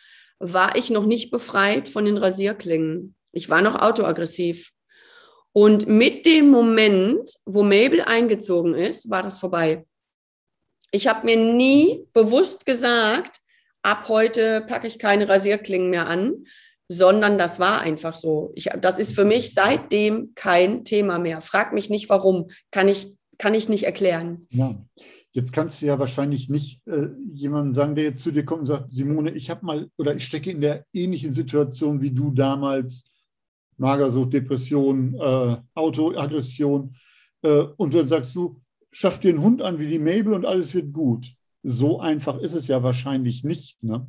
[0.42, 3.16] war ich noch nicht befreit von den Rasierklingen.
[3.32, 4.72] Ich war noch autoaggressiv.
[5.54, 9.86] Und mit dem Moment, wo Mabel eingezogen ist, war das vorbei.
[10.92, 13.38] Ich habe mir nie bewusst gesagt,
[13.82, 16.46] ab heute packe ich keine Rasierklingen mehr an,
[16.88, 18.52] sondern das war einfach so.
[18.56, 21.42] Ich, das ist für mich seitdem kein Thema mehr.
[21.42, 22.50] Frag mich nicht, warum.
[22.72, 24.48] Kann ich, kann ich nicht erklären.
[24.52, 24.76] Ja.
[25.34, 28.68] Jetzt kannst du ja wahrscheinlich nicht äh, jemandem sagen, der jetzt zu dir kommt und
[28.68, 33.06] sagt, Simone, ich habe mal oder ich stecke in der ähnlichen Situation wie du damals,
[33.78, 36.96] Magersucht, Depression, äh, Autoaggression.
[37.44, 40.74] Äh, und dann sagst du, schaff dir einen Hund an wie die Mabel und alles
[40.74, 41.32] wird gut.
[41.64, 43.82] So einfach ist es ja wahrscheinlich nicht.
[43.82, 44.08] Ne?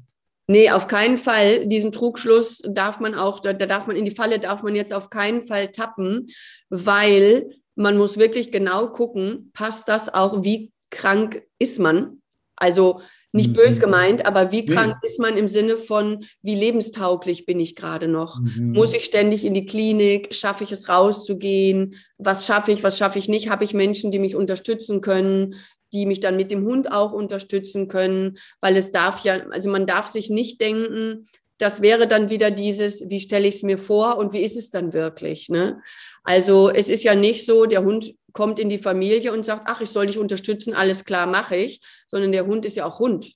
[0.48, 1.66] Nee, auf keinen Fall.
[1.68, 4.92] Diesen Trugschluss darf man auch, da, da darf man in die Falle, darf man jetzt
[4.92, 6.26] auf keinen Fall tappen,
[6.68, 12.22] weil man muss wirklich genau gucken, passt das auch, wie krank ist man?
[12.54, 13.00] Also
[13.32, 13.54] nicht mhm.
[13.54, 15.08] bös gemeint, aber wie krank nee.
[15.08, 18.38] ist man im Sinne von, wie lebenstauglich bin ich gerade noch?
[18.40, 18.72] Mhm.
[18.72, 20.34] Muss ich ständig in die Klinik?
[20.34, 21.96] Schaffe ich es rauszugehen?
[22.18, 23.48] Was schaffe ich, was schaffe ich nicht?
[23.48, 25.56] Habe ich Menschen, die mich unterstützen können?
[25.94, 29.86] die mich dann mit dem Hund auch unterstützen können, weil es darf ja, also man
[29.86, 31.28] darf sich nicht denken,
[31.58, 34.70] das wäre dann wieder dieses, wie stelle ich es mir vor und wie ist es
[34.70, 35.48] dann wirklich?
[35.48, 35.80] Ne?
[36.24, 39.80] Also es ist ja nicht so, der Hund kommt in die Familie und sagt, ach,
[39.80, 43.34] ich soll dich unterstützen, alles klar, mache ich, sondern der Hund ist ja auch Hund.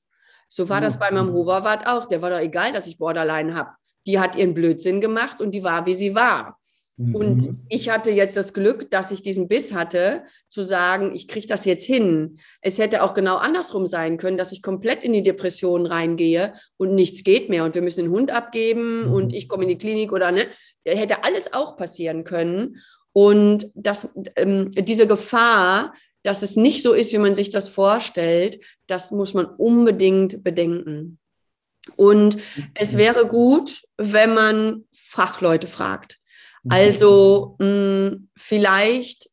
[0.49, 2.07] So war das bei meinem Hoverwart auch.
[2.07, 3.71] Der war doch egal, dass ich Borderline habe.
[4.07, 6.59] Die hat ihren Blödsinn gemacht und die war, wie sie war.
[6.99, 7.61] Und mhm.
[7.69, 11.67] ich hatte jetzt das Glück, dass ich diesen Biss hatte, zu sagen, ich kriege das
[11.67, 12.39] jetzt hin.
[12.63, 16.95] Es hätte auch genau andersrum sein können, dass ich komplett in die Depression reingehe und
[16.95, 19.13] nichts geht mehr und wir müssen den Hund abgeben mhm.
[19.13, 20.47] und ich komme in die Klinik oder ne.
[20.87, 22.77] Hätte alles auch passieren können.
[23.17, 28.61] Und das, ähm, diese Gefahr, dass es nicht so ist, wie man sich das vorstellt,
[28.89, 31.19] das muss man unbedingt bedenken.
[31.97, 32.37] Und
[32.75, 32.99] es mhm.
[32.99, 36.19] wäre gut, wenn man Fachleute fragt.
[36.69, 39.31] Also mh, vielleicht,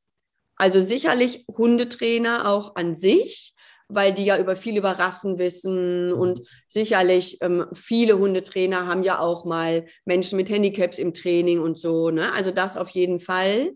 [0.55, 3.52] also sicherlich Hundetrainer auch an sich,
[3.95, 9.19] weil die ja über viel über Rassen wissen und sicherlich ähm, viele Hundetrainer haben ja
[9.19, 12.09] auch mal Menschen mit Handicaps im Training und so.
[12.09, 12.31] Ne?
[12.33, 13.73] Also das auf jeden Fall.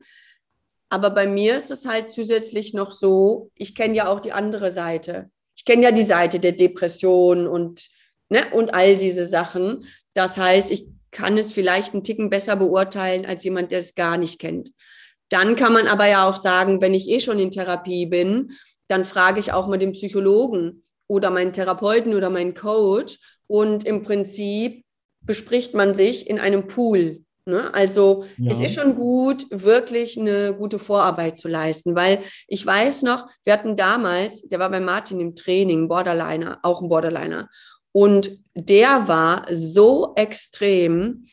[0.89, 4.71] Aber bei mir ist es halt zusätzlich noch so, ich kenne ja auch die andere
[4.71, 5.29] Seite.
[5.55, 7.89] Ich kenne ja die Seite der Depression und,
[8.29, 9.85] ne, und all diese Sachen.
[10.13, 14.17] Das heißt, ich kann es vielleicht einen Ticken besser beurteilen als jemand, der es gar
[14.17, 14.71] nicht kennt.
[15.29, 18.51] Dann kann man aber ja auch sagen, wenn ich eh schon in Therapie bin,
[18.87, 24.03] dann frage ich auch mal den Psychologen oder meinen Therapeuten oder meinen Coach und im
[24.03, 24.83] Prinzip
[25.21, 27.21] bespricht man sich in einem Pool.
[27.45, 27.73] Ne?
[27.73, 28.51] Also ja.
[28.51, 33.53] es ist schon gut, wirklich eine gute Vorarbeit zu leisten, weil ich weiß noch, wir
[33.53, 37.49] hatten damals, der war bei Martin im Training, Borderliner, auch ein Borderliner.
[37.93, 41.27] Und der war so extrem,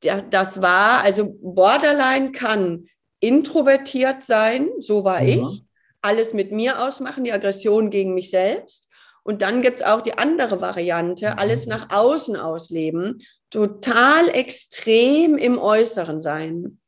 [0.00, 2.86] das war, also Borderline kann
[3.20, 5.48] introvertiert sein, so war ja.
[5.48, 5.62] ich,
[6.02, 8.88] alles mit mir ausmachen, die Aggression gegen mich selbst.
[9.22, 15.58] Und dann gibt es auch die andere Variante, alles nach außen ausleben, total extrem im
[15.58, 16.78] Äußeren sein.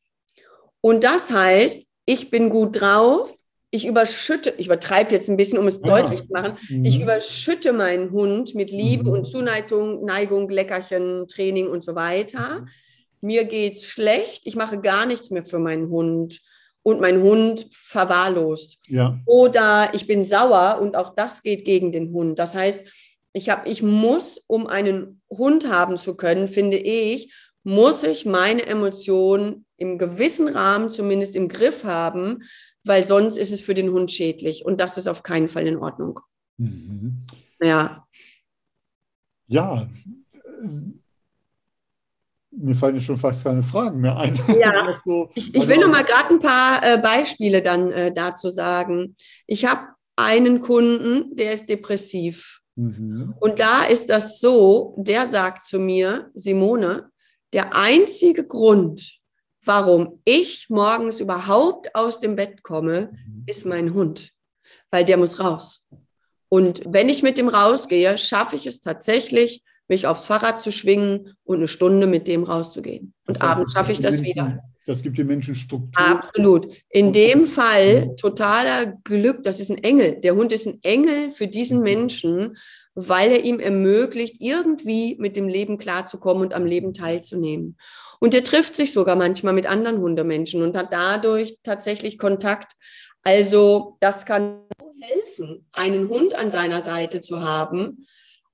[0.81, 3.33] Und das heißt, ich bin gut drauf,
[3.69, 6.01] ich überschütte, ich übertreibe jetzt ein bisschen, um es ja.
[6.01, 6.85] deutlich zu machen, mhm.
[6.85, 9.09] ich überschütte meinen Hund mit Liebe mhm.
[9.11, 12.61] und Zuneigung, Neigung, Leckerchen, Training und so weiter.
[12.61, 12.67] Mhm.
[13.21, 16.41] Mir geht's schlecht, ich mache gar nichts mehr für meinen Hund
[16.83, 18.77] und mein Hund verwahrlost.
[18.87, 19.19] Ja.
[19.25, 22.37] Oder ich bin sauer und auch das geht gegen den Hund.
[22.37, 22.85] Das heißt,
[23.33, 28.65] ich, hab, ich muss, um einen Hund haben zu können, finde ich, muss ich meine
[28.65, 32.43] Emotionen im gewissen Rahmen zumindest im Griff haben,
[32.83, 35.77] weil sonst ist es für den Hund schädlich und das ist auf keinen Fall in
[35.77, 36.19] Ordnung.
[36.57, 37.25] Mhm.
[37.61, 38.05] Ja.
[39.47, 39.87] Ja,
[42.57, 44.39] mir fallen schon fast keine Fragen mehr ein.
[44.59, 48.49] Ja, so, ich, ich will noch mal gerade ein paar äh, Beispiele dann äh, dazu
[48.49, 49.15] sagen.
[49.47, 52.61] Ich habe einen Kunden, der ist depressiv.
[52.75, 53.35] Mhm.
[53.39, 57.09] Und da ist das so, der sagt zu mir, Simone,
[57.53, 59.19] der einzige Grund,
[59.65, 63.43] warum ich morgens überhaupt aus dem Bett komme, mhm.
[63.45, 64.31] ist mein Hund,
[64.91, 65.83] weil der muss raus.
[66.49, 71.35] Und wenn ich mit dem rausgehe, schaffe ich es tatsächlich, mich aufs Fahrrad zu schwingen
[71.43, 73.13] und eine Stunde mit dem rauszugehen.
[73.27, 74.59] Und das heißt, abends schaffe ich das Menschen, wieder.
[74.85, 76.01] Das gibt den Menschen Struktur.
[76.01, 76.67] Absolut.
[76.89, 79.43] In dem Fall totaler Glück.
[79.43, 80.19] Das ist ein Engel.
[80.21, 81.83] Der Hund ist ein Engel für diesen mhm.
[81.83, 82.57] Menschen,
[82.95, 87.77] weil er ihm ermöglicht, irgendwie mit dem Leben klarzukommen und am Leben teilzunehmen.
[88.19, 92.73] Und er trifft sich sogar manchmal mit anderen Hundemenschen und hat dadurch tatsächlich Kontakt.
[93.23, 94.59] Also das kann
[94.99, 98.07] helfen, einen Hund an seiner Seite zu haben,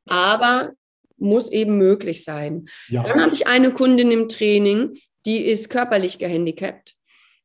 [0.08, 0.72] aber
[1.20, 2.66] muss eben möglich sein.
[2.88, 3.04] Ja.
[3.04, 4.94] Dann habe ich eine Kundin im Training,
[5.26, 6.96] die ist körperlich gehandicapt.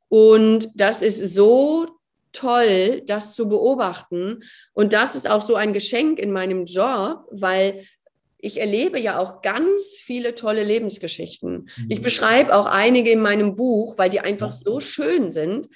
[0.08, 1.88] Und das ist so
[2.32, 4.44] toll, das zu beobachten.
[4.72, 7.86] Und das ist auch so ein Geschenk in meinem Job, weil
[8.38, 11.70] ich erlebe ja auch ganz viele tolle Lebensgeschichten.
[11.76, 11.86] Mhm.
[11.88, 15.66] Ich beschreibe auch einige in meinem Buch, weil die einfach so schön sind.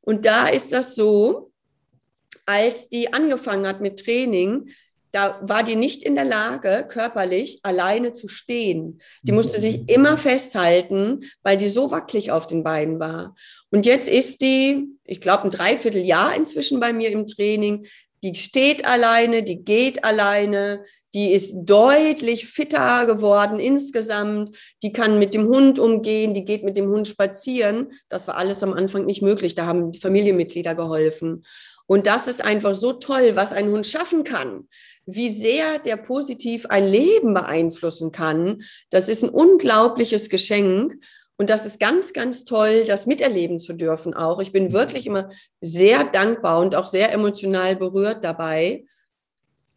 [0.00, 1.50] Und da ist das so,
[2.46, 4.68] als die angefangen hat mit Training,
[5.14, 9.00] da war die nicht in der Lage, körperlich alleine zu stehen.
[9.22, 9.36] Die mhm.
[9.36, 13.36] musste sich immer festhalten, weil die so wackelig auf den Beinen war.
[13.70, 17.86] Und jetzt ist die, ich glaube, ein Dreivierteljahr inzwischen bei mir im Training.
[18.24, 24.56] Die steht alleine, die geht alleine, die ist deutlich fitter geworden insgesamt.
[24.82, 27.92] Die kann mit dem Hund umgehen, die geht mit dem Hund spazieren.
[28.08, 29.54] Das war alles am Anfang nicht möglich.
[29.54, 31.44] Da haben die Familienmitglieder geholfen.
[31.86, 34.66] Und das ist einfach so toll, was ein Hund schaffen kann
[35.06, 38.62] wie sehr der positiv ein Leben beeinflussen kann.
[38.90, 40.94] Das ist ein unglaubliches Geschenk.
[41.36, 44.40] Und das ist ganz, ganz toll, das miterleben zu dürfen auch.
[44.40, 48.84] Ich bin wirklich immer sehr dankbar und auch sehr emotional berührt dabei.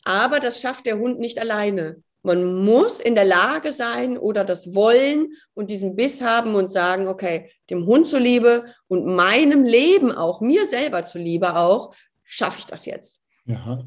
[0.03, 2.03] Aber das schafft der Hund nicht alleine.
[2.21, 7.07] Man muss in der Lage sein oder das wollen und diesen Biss haben und sagen,
[7.07, 12.85] okay, dem Hund zuliebe und meinem Leben auch, mir selber zuliebe auch, schaffe ich das
[12.85, 13.21] jetzt.
[13.45, 13.83] Ja,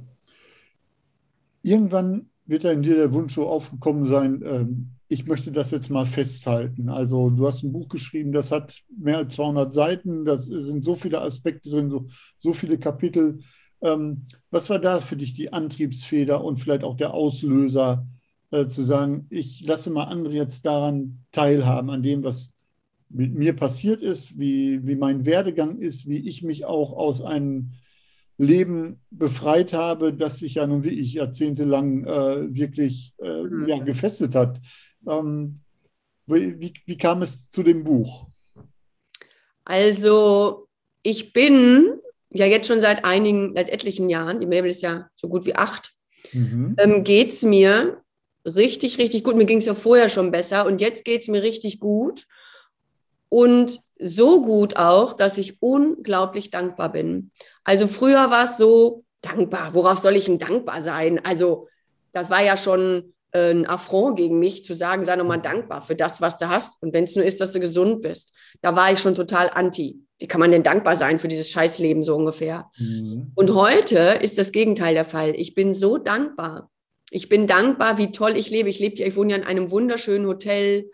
[1.62, 6.06] irgendwann wird in dir der Wunsch so aufgekommen sein, ähm, ich möchte das jetzt mal
[6.06, 6.88] festhalten.
[6.88, 10.94] Also du hast ein Buch geschrieben, das hat mehr als 200 Seiten, das sind so
[10.96, 12.06] viele Aspekte drin, so,
[12.38, 13.40] so viele Kapitel.
[13.82, 18.06] Ähm, was war da für dich die Antriebsfeder und vielleicht auch der Auslöser,
[18.50, 22.52] äh, zu sagen, ich lasse mal andere jetzt daran teilhaben, an dem, was
[23.08, 27.72] mit mir passiert ist, wie, wie mein Werdegang ist, wie ich mich auch aus einem
[28.40, 33.68] Leben befreit habe, das sich ja nun wie ich jahrzehntelang äh, wirklich äh, mhm.
[33.68, 34.60] ja, gefesselt hat.
[35.06, 35.60] Ähm,
[36.26, 38.28] wie, wie kam es zu dem Buch?
[39.64, 40.68] Also
[41.02, 42.00] ich bin
[42.30, 45.56] ja jetzt schon seit einigen, seit etlichen Jahren, die Mabel ist ja so gut wie
[45.56, 45.92] acht,
[46.32, 46.76] mhm.
[46.78, 48.02] ähm, geht es mir
[48.46, 49.36] richtig, richtig gut.
[49.36, 52.26] Mir ging es ja vorher schon besser und jetzt geht es mir richtig gut.
[53.28, 57.30] Und so gut auch, dass ich unglaublich dankbar bin.
[57.64, 61.24] Also früher war es so, dankbar, worauf soll ich denn dankbar sein?
[61.24, 61.68] Also
[62.12, 65.94] das war ja schon äh, ein Affront gegen mich, zu sagen, sei nochmal dankbar für
[65.94, 66.82] das, was du hast.
[66.82, 68.32] Und wenn es nur ist, dass du gesund bist.
[68.62, 70.00] Da war ich schon total anti.
[70.18, 72.70] Wie kann man denn dankbar sein für dieses Scheißleben so ungefähr?
[72.78, 73.32] Mhm.
[73.34, 75.34] Und heute ist das Gegenteil der Fall.
[75.36, 76.70] Ich bin so dankbar.
[77.10, 78.68] Ich bin dankbar, wie toll ich lebe.
[78.68, 80.90] Ich lebe ja, ich wohne ja in einem wunderschönen Hotel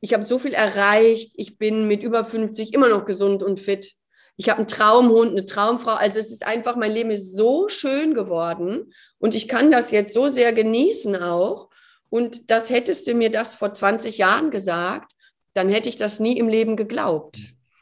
[0.00, 1.32] ich habe so viel erreicht.
[1.36, 3.92] Ich bin mit über 50 immer noch gesund und fit.
[4.36, 5.92] Ich habe einen Traumhund, eine Traumfrau.
[5.92, 10.14] Also es ist einfach, mein Leben ist so schön geworden und ich kann das jetzt
[10.14, 11.68] so sehr genießen auch.
[12.08, 15.12] Und das hättest du mir das vor 20 Jahren gesagt,
[15.52, 17.38] dann hätte ich das nie im Leben geglaubt.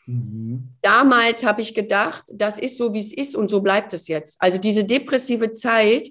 [0.07, 0.71] Mhm.
[0.83, 4.37] Damals habe ich gedacht, das ist so, wie es ist und so bleibt es jetzt.
[4.41, 6.09] Also diese depressive Zeit,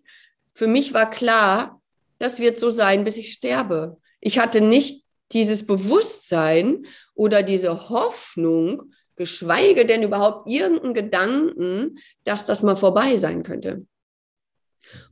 [0.54, 1.82] für mich war klar,
[2.20, 3.98] das wird so sein, bis ich sterbe.
[4.22, 12.64] Ich hatte nicht dieses Bewusstsein oder diese Hoffnung, geschweige denn überhaupt irgendeinen Gedanken, dass das
[12.64, 13.86] mal vorbei sein könnte.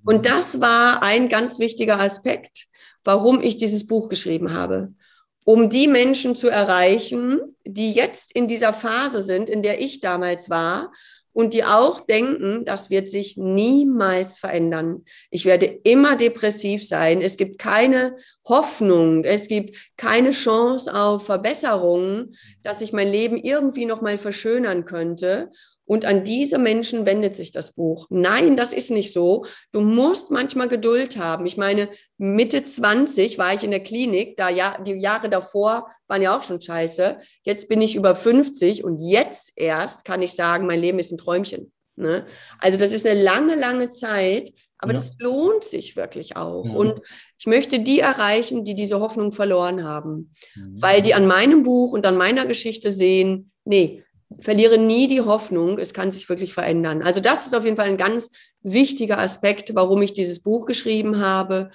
[0.06, 2.68] Und das war ein ganz wichtiger Aspekt,
[3.04, 4.94] warum ich dieses Buch geschrieben habe.
[5.44, 10.50] Um die Menschen zu erreichen, die jetzt in dieser Phase sind, in der ich damals
[10.50, 10.92] war
[11.36, 15.04] und die auch denken, das wird sich niemals verändern.
[15.30, 17.22] Ich werde immer depressiv sein.
[17.22, 22.32] Es gibt keine Hoffnung, es gibt keine Chance auf Verbesserung,
[22.64, 25.52] dass ich mein Leben irgendwie noch mal verschönern könnte.
[25.86, 28.08] Und an diese Menschen wendet sich das Buch.
[28.10, 29.46] Nein, das ist nicht so.
[29.72, 31.46] Du musst manchmal Geduld haben.
[31.46, 36.22] Ich meine, Mitte 20 war ich in der Klinik, da ja, die Jahre davor waren
[36.22, 37.18] ja auch schon scheiße.
[37.44, 41.18] Jetzt bin ich über 50 und jetzt erst kann ich sagen, mein Leben ist ein
[41.18, 41.72] Träumchen.
[41.96, 42.26] Ne?
[42.60, 45.00] Also das ist eine lange, lange Zeit, aber ja.
[45.00, 46.66] das lohnt sich wirklich auch.
[46.66, 46.74] Ja.
[46.74, 47.02] Und
[47.38, 50.82] ich möchte die erreichen, die diese Hoffnung verloren haben, mhm.
[50.82, 54.04] weil die an meinem Buch und an meiner Geschichte sehen, nee,
[54.40, 57.02] verliere nie die Hoffnung, es kann sich wirklich verändern.
[57.02, 61.20] Also das ist auf jeden Fall ein ganz wichtiger Aspekt, warum ich dieses Buch geschrieben
[61.20, 61.72] habe,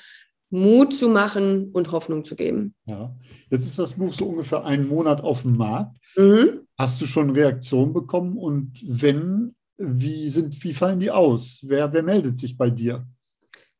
[0.51, 2.75] Mut zu machen und Hoffnung zu geben.
[2.85, 3.15] Ja,
[3.51, 5.95] jetzt ist das Buch so ungefähr einen Monat auf dem Markt.
[6.17, 6.67] Mhm.
[6.77, 11.61] Hast du schon Reaktionen bekommen und wenn, wie, sind, wie fallen die aus?
[11.63, 13.07] Wer, wer meldet sich bei dir?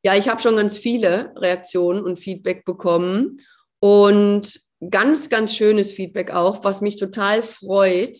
[0.03, 3.41] Ja, ich habe schon ganz viele Reaktionen und Feedback bekommen
[3.81, 8.17] und ganz, ganz schönes Feedback auch, was mich total freut,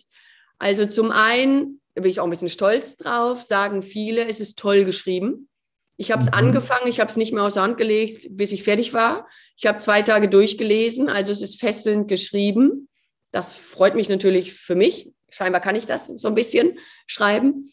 [0.61, 4.59] also zum einen, da bin ich auch ein bisschen stolz drauf, sagen viele, es ist
[4.59, 5.49] toll geschrieben.
[5.97, 6.35] Ich habe es mhm.
[6.35, 9.27] angefangen, ich habe es nicht mehr aus der Hand gelegt, bis ich fertig war.
[9.57, 12.89] Ich habe zwei Tage durchgelesen, also es ist fesselnd geschrieben.
[13.31, 15.09] Das freut mich natürlich für mich.
[15.31, 17.71] Scheinbar kann ich das so ein bisschen schreiben.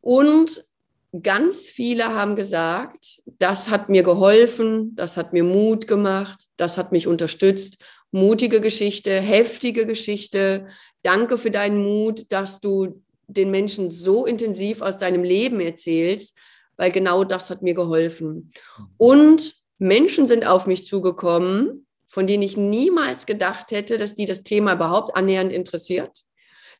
[0.00, 0.64] Und
[1.20, 6.92] ganz viele haben gesagt, das hat mir geholfen, das hat mir Mut gemacht, das hat
[6.92, 7.78] mich unterstützt.
[8.14, 10.68] Mutige Geschichte, heftige Geschichte.
[11.02, 16.36] Danke für deinen Mut, dass du den Menschen so intensiv aus deinem Leben erzählst,
[16.76, 18.52] weil genau das hat mir geholfen.
[18.98, 24.44] Und Menschen sind auf mich zugekommen, von denen ich niemals gedacht hätte, dass die das
[24.44, 26.20] Thema überhaupt annähernd interessiert,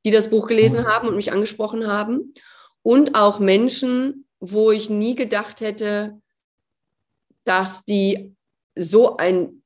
[0.04, 2.32] die das Buch gelesen haben und mich angesprochen haben.
[2.84, 6.20] Und auch Menschen, wo ich nie gedacht hätte,
[7.42, 8.36] dass die
[8.76, 9.63] so ein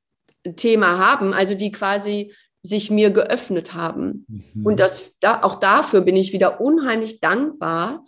[0.55, 4.25] Thema haben, also die quasi sich mir geöffnet haben.
[4.27, 4.65] Mhm.
[4.65, 8.05] Und das, da, auch dafür bin ich wieder unheimlich dankbar.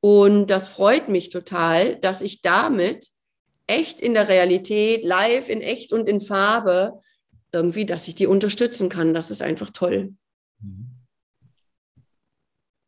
[0.00, 3.10] Und das freut mich total, dass ich damit
[3.66, 7.00] echt in der Realität, live, in echt und in Farbe,
[7.52, 9.14] irgendwie, dass ich die unterstützen kann.
[9.14, 10.14] Das ist einfach toll.
[10.60, 10.88] Mhm.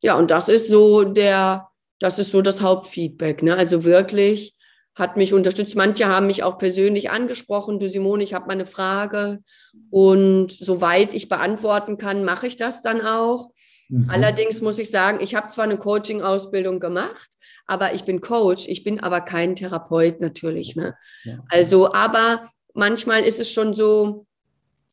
[0.03, 1.69] Ja, und das ist so der,
[1.99, 3.43] das ist so das Hauptfeedback.
[3.43, 3.57] Ne?
[3.57, 4.55] Also wirklich
[4.95, 5.77] hat mich unterstützt.
[5.77, 7.81] Manche haben mich auch persönlich angesprochen.
[7.81, 9.41] Du Simone, ich habe mal eine Frage.
[9.91, 13.51] Und soweit ich beantworten kann, mache ich das dann auch.
[13.89, 14.09] Mhm.
[14.09, 17.31] Allerdings muss ich sagen, ich habe zwar eine Coaching-Ausbildung gemacht,
[17.67, 20.77] aber ich bin Coach, ich bin aber kein Therapeut natürlich.
[20.77, 20.97] Ne?
[21.25, 21.39] Ja.
[21.49, 24.27] Also, aber manchmal ist es schon so,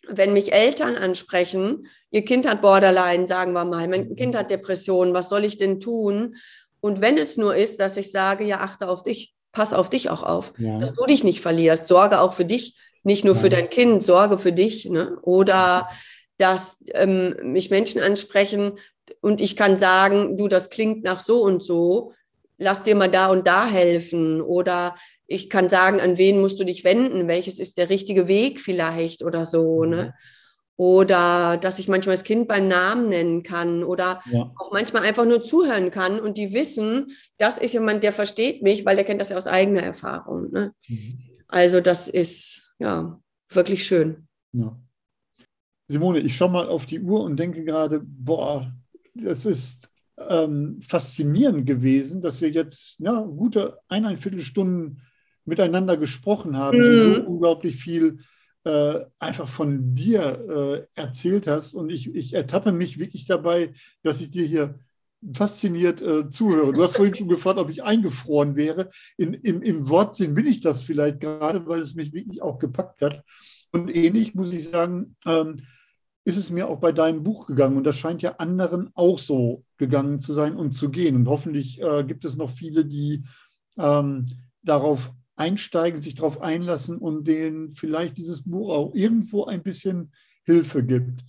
[0.07, 5.13] wenn mich Eltern ansprechen, ihr Kind hat Borderline, sagen wir mal, mein Kind hat Depressionen,
[5.13, 6.35] was soll ich denn tun?
[6.79, 10.09] Und wenn es nur ist, dass ich sage, ja, achte auf dich, pass auf dich
[10.09, 10.79] auch auf, ja.
[10.79, 13.41] dass du dich nicht verlierst, sorge auch für dich, nicht nur ja.
[13.41, 14.85] für dein Kind, sorge für dich.
[14.85, 15.17] Ne?
[15.21, 15.89] Oder
[16.37, 18.79] dass ähm, mich Menschen ansprechen
[19.19, 22.13] und ich kann sagen, du, das klingt nach so und so,
[22.57, 24.41] lass dir mal da und da helfen.
[24.41, 24.95] Oder
[25.27, 29.23] ich kann sagen, an wen musst du dich wenden, welches ist der richtige Weg vielleicht
[29.23, 29.83] oder so.
[29.85, 30.13] Ne?
[30.81, 34.51] Oder dass ich manchmal das Kind beim Namen nennen kann oder ja.
[34.57, 38.83] auch manchmal einfach nur zuhören kann und die wissen, das ist jemand, der versteht mich,
[38.83, 40.51] weil der kennt das ja aus eigener Erfahrung.
[40.51, 40.73] Ne?
[40.87, 41.19] Mhm.
[41.47, 44.27] Also das ist ja wirklich schön.
[44.53, 44.75] Ja.
[45.87, 48.73] Simone, ich schaue mal auf die Uhr und denke gerade, boah,
[49.13, 49.87] das ist
[50.31, 55.03] ähm, faszinierend gewesen, dass wir jetzt ja, gute eineinviertel Stunden
[55.45, 57.13] miteinander gesprochen haben, mhm.
[57.13, 58.17] so unglaublich viel
[58.63, 61.73] äh, einfach von dir äh, erzählt hast.
[61.73, 64.79] Und ich, ich ertappe mich wirklich dabei, dass ich dir hier
[65.33, 66.73] fasziniert äh, zuhöre.
[66.73, 68.89] Du hast vorhin schon gefragt, ob ich eingefroren wäre.
[69.17, 73.01] In, im, Im Wortsinn bin ich das vielleicht gerade, weil es mich wirklich auch gepackt
[73.01, 73.23] hat.
[73.71, 75.61] Und ähnlich muss ich sagen, ähm,
[76.23, 77.77] ist es mir auch bei deinem Buch gegangen.
[77.77, 81.15] Und das scheint ja anderen auch so gegangen zu sein und zu gehen.
[81.15, 83.23] Und hoffentlich äh, gibt es noch viele, die
[83.77, 84.27] ähm,
[84.61, 90.11] darauf einsteigen, sich darauf einlassen und denen vielleicht dieses Buch auch irgendwo ein bisschen
[90.45, 91.21] Hilfe gibt.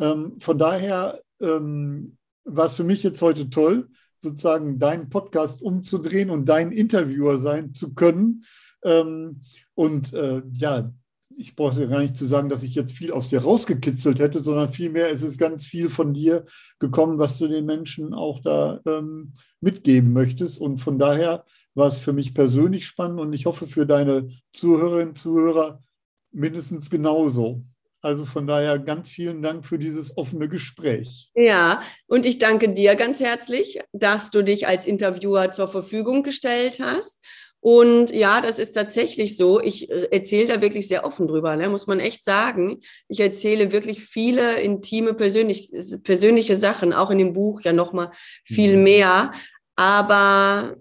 [0.00, 3.88] Ähm, von daher ähm, war es für mich jetzt heute toll,
[4.20, 8.44] sozusagen deinen Podcast umzudrehen und dein Interviewer sein zu können.
[8.84, 9.42] Ähm,
[9.74, 10.90] und äh, ja,
[11.36, 14.42] ich brauche ja gar nicht zu sagen, dass ich jetzt viel aus dir rausgekitzelt hätte,
[14.42, 16.46] sondern vielmehr ist es ganz viel von dir
[16.78, 20.58] gekommen, was du den Menschen auch da ähm, mitgeben möchtest.
[20.58, 21.44] Und von daher
[21.78, 25.82] war es für mich persönlich spannend und ich hoffe für deine Zuhörerinnen und Zuhörer
[26.30, 27.62] mindestens genauso.
[28.00, 31.30] Also von daher ganz vielen Dank für dieses offene Gespräch.
[31.34, 36.78] Ja, und ich danke dir ganz herzlich, dass du dich als Interviewer zur Verfügung gestellt
[36.80, 37.24] hast.
[37.60, 39.60] Und ja, das ist tatsächlich so.
[39.60, 41.68] Ich äh, erzähle da wirklich sehr offen drüber, ne?
[41.68, 42.80] muss man echt sagen.
[43.08, 45.72] Ich erzähle wirklich viele intime, persönlich,
[46.04, 48.12] persönliche Sachen, auch in dem Buch ja nochmal
[48.44, 48.84] viel mhm.
[48.84, 49.32] mehr.
[49.74, 50.76] Aber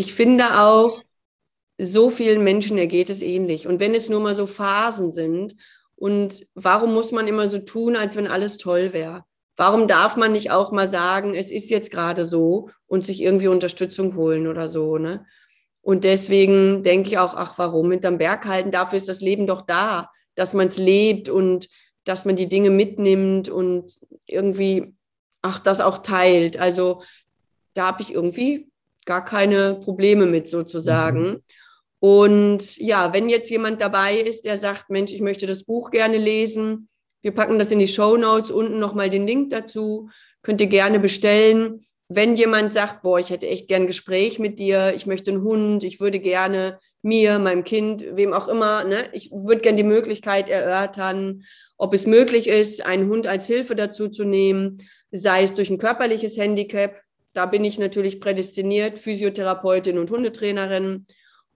[0.00, 1.02] ich finde auch,
[1.78, 3.66] so vielen Menschen ergeht es ähnlich.
[3.66, 5.56] Und wenn es nur mal so Phasen sind,
[5.94, 9.24] und warum muss man immer so tun, als wenn alles toll wäre?
[9.58, 13.48] Warum darf man nicht auch mal sagen, es ist jetzt gerade so und sich irgendwie
[13.48, 15.26] Unterstützung holen oder so, ne?
[15.82, 18.70] Und deswegen denke ich auch, ach, warum hinterm Berg halten?
[18.70, 21.68] Dafür ist das Leben doch da, dass man es lebt und
[22.04, 24.94] dass man die Dinge mitnimmt und irgendwie,
[25.42, 26.58] ach, das auch teilt.
[26.58, 27.02] Also
[27.74, 28.69] da habe ich irgendwie
[29.06, 31.22] gar keine Probleme mit sozusagen.
[31.22, 31.42] Mhm.
[32.00, 36.16] Und ja, wenn jetzt jemand dabei ist, der sagt, Mensch, ich möchte das Buch gerne
[36.16, 36.88] lesen,
[37.22, 40.08] wir packen das in die Show Notes unten nochmal den Link dazu,
[40.42, 41.82] könnt ihr gerne bestellen
[42.12, 45.44] wenn jemand sagt, boah, ich hätte echt gern ein Gespräch mit dir, ich möchte einen
[45.44, 49.84] Hund, ich würde gerne mir, meinem Kind, wem auch immer, ne, ich würde gerne die
[49.84, 51.44] Möglichkeit erörtern,
[51.78, 54.78] ob es möglich ist, einen Hund als Hilfe dazu zu nehmen,
[55.12, 57.00] sei es durch ein körperliches Handicap,
[57.32, 61.06] da bin ich natürlich prädestiniert, Physiotherapeutin und Hundetrainerin,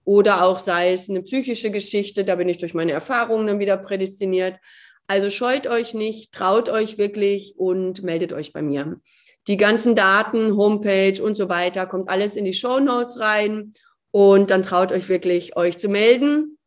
[0.05, 3.75] oder auch sei es eine psychische Geschichte, da bin ich durch meine Erfahrungen dann wieder
[3.75, 4.59] prädestiniert.
[5.07, 9.01] Also scheut euch nicht, traut euch wirklich und meldet euch bei mir.
[9.47, 13.73] Die ganzen Daten, Homepage und so weiter, kommt alles in die Show Notes rein.
[14.11, 16.57] Und dann traut euch wirklich, euch zu melden.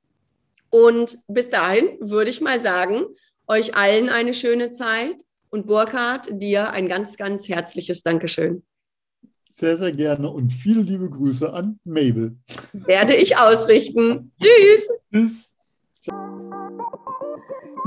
[0.70, 3.04] Und bis dahin würde ich mal sagen,
[3.46, 5.16] euch allen eine schöne Zeit.
[5.50, 8.64] Und Burkhard, dir ein ganz, ganz herzliches Dankeschön.
[9.60, 12.36] Sehr, sehr gerne und viele liebe Grüße an Mabel.
[12.72, 14.30] Werde ich ausrichten.
[14.40, 14.88] Tschüss.
[15.12, 15.50] Tschüss.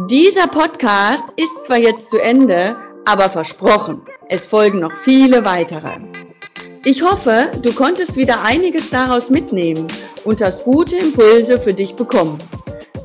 [0.10, 5.98] Dieser Podcast ist zwar jetzt zu Ende, aber versprochen, es folgen noch viele weitere.
[6.84, 9.88] Ich hoffe, du konntest wieder einiges daraus mitnehmen
[10.26, 12.38] und hast gute Impulse für dich bekommen.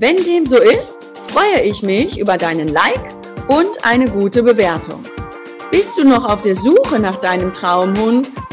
[0.01, 3.14] Wenn dem so ist, freue ich mich über deinen Like
[3.47, 5.03] und eine gute Bewertung.
[5.71, 8.29] Bist du noch auf der Suche nach deinem Traumhund?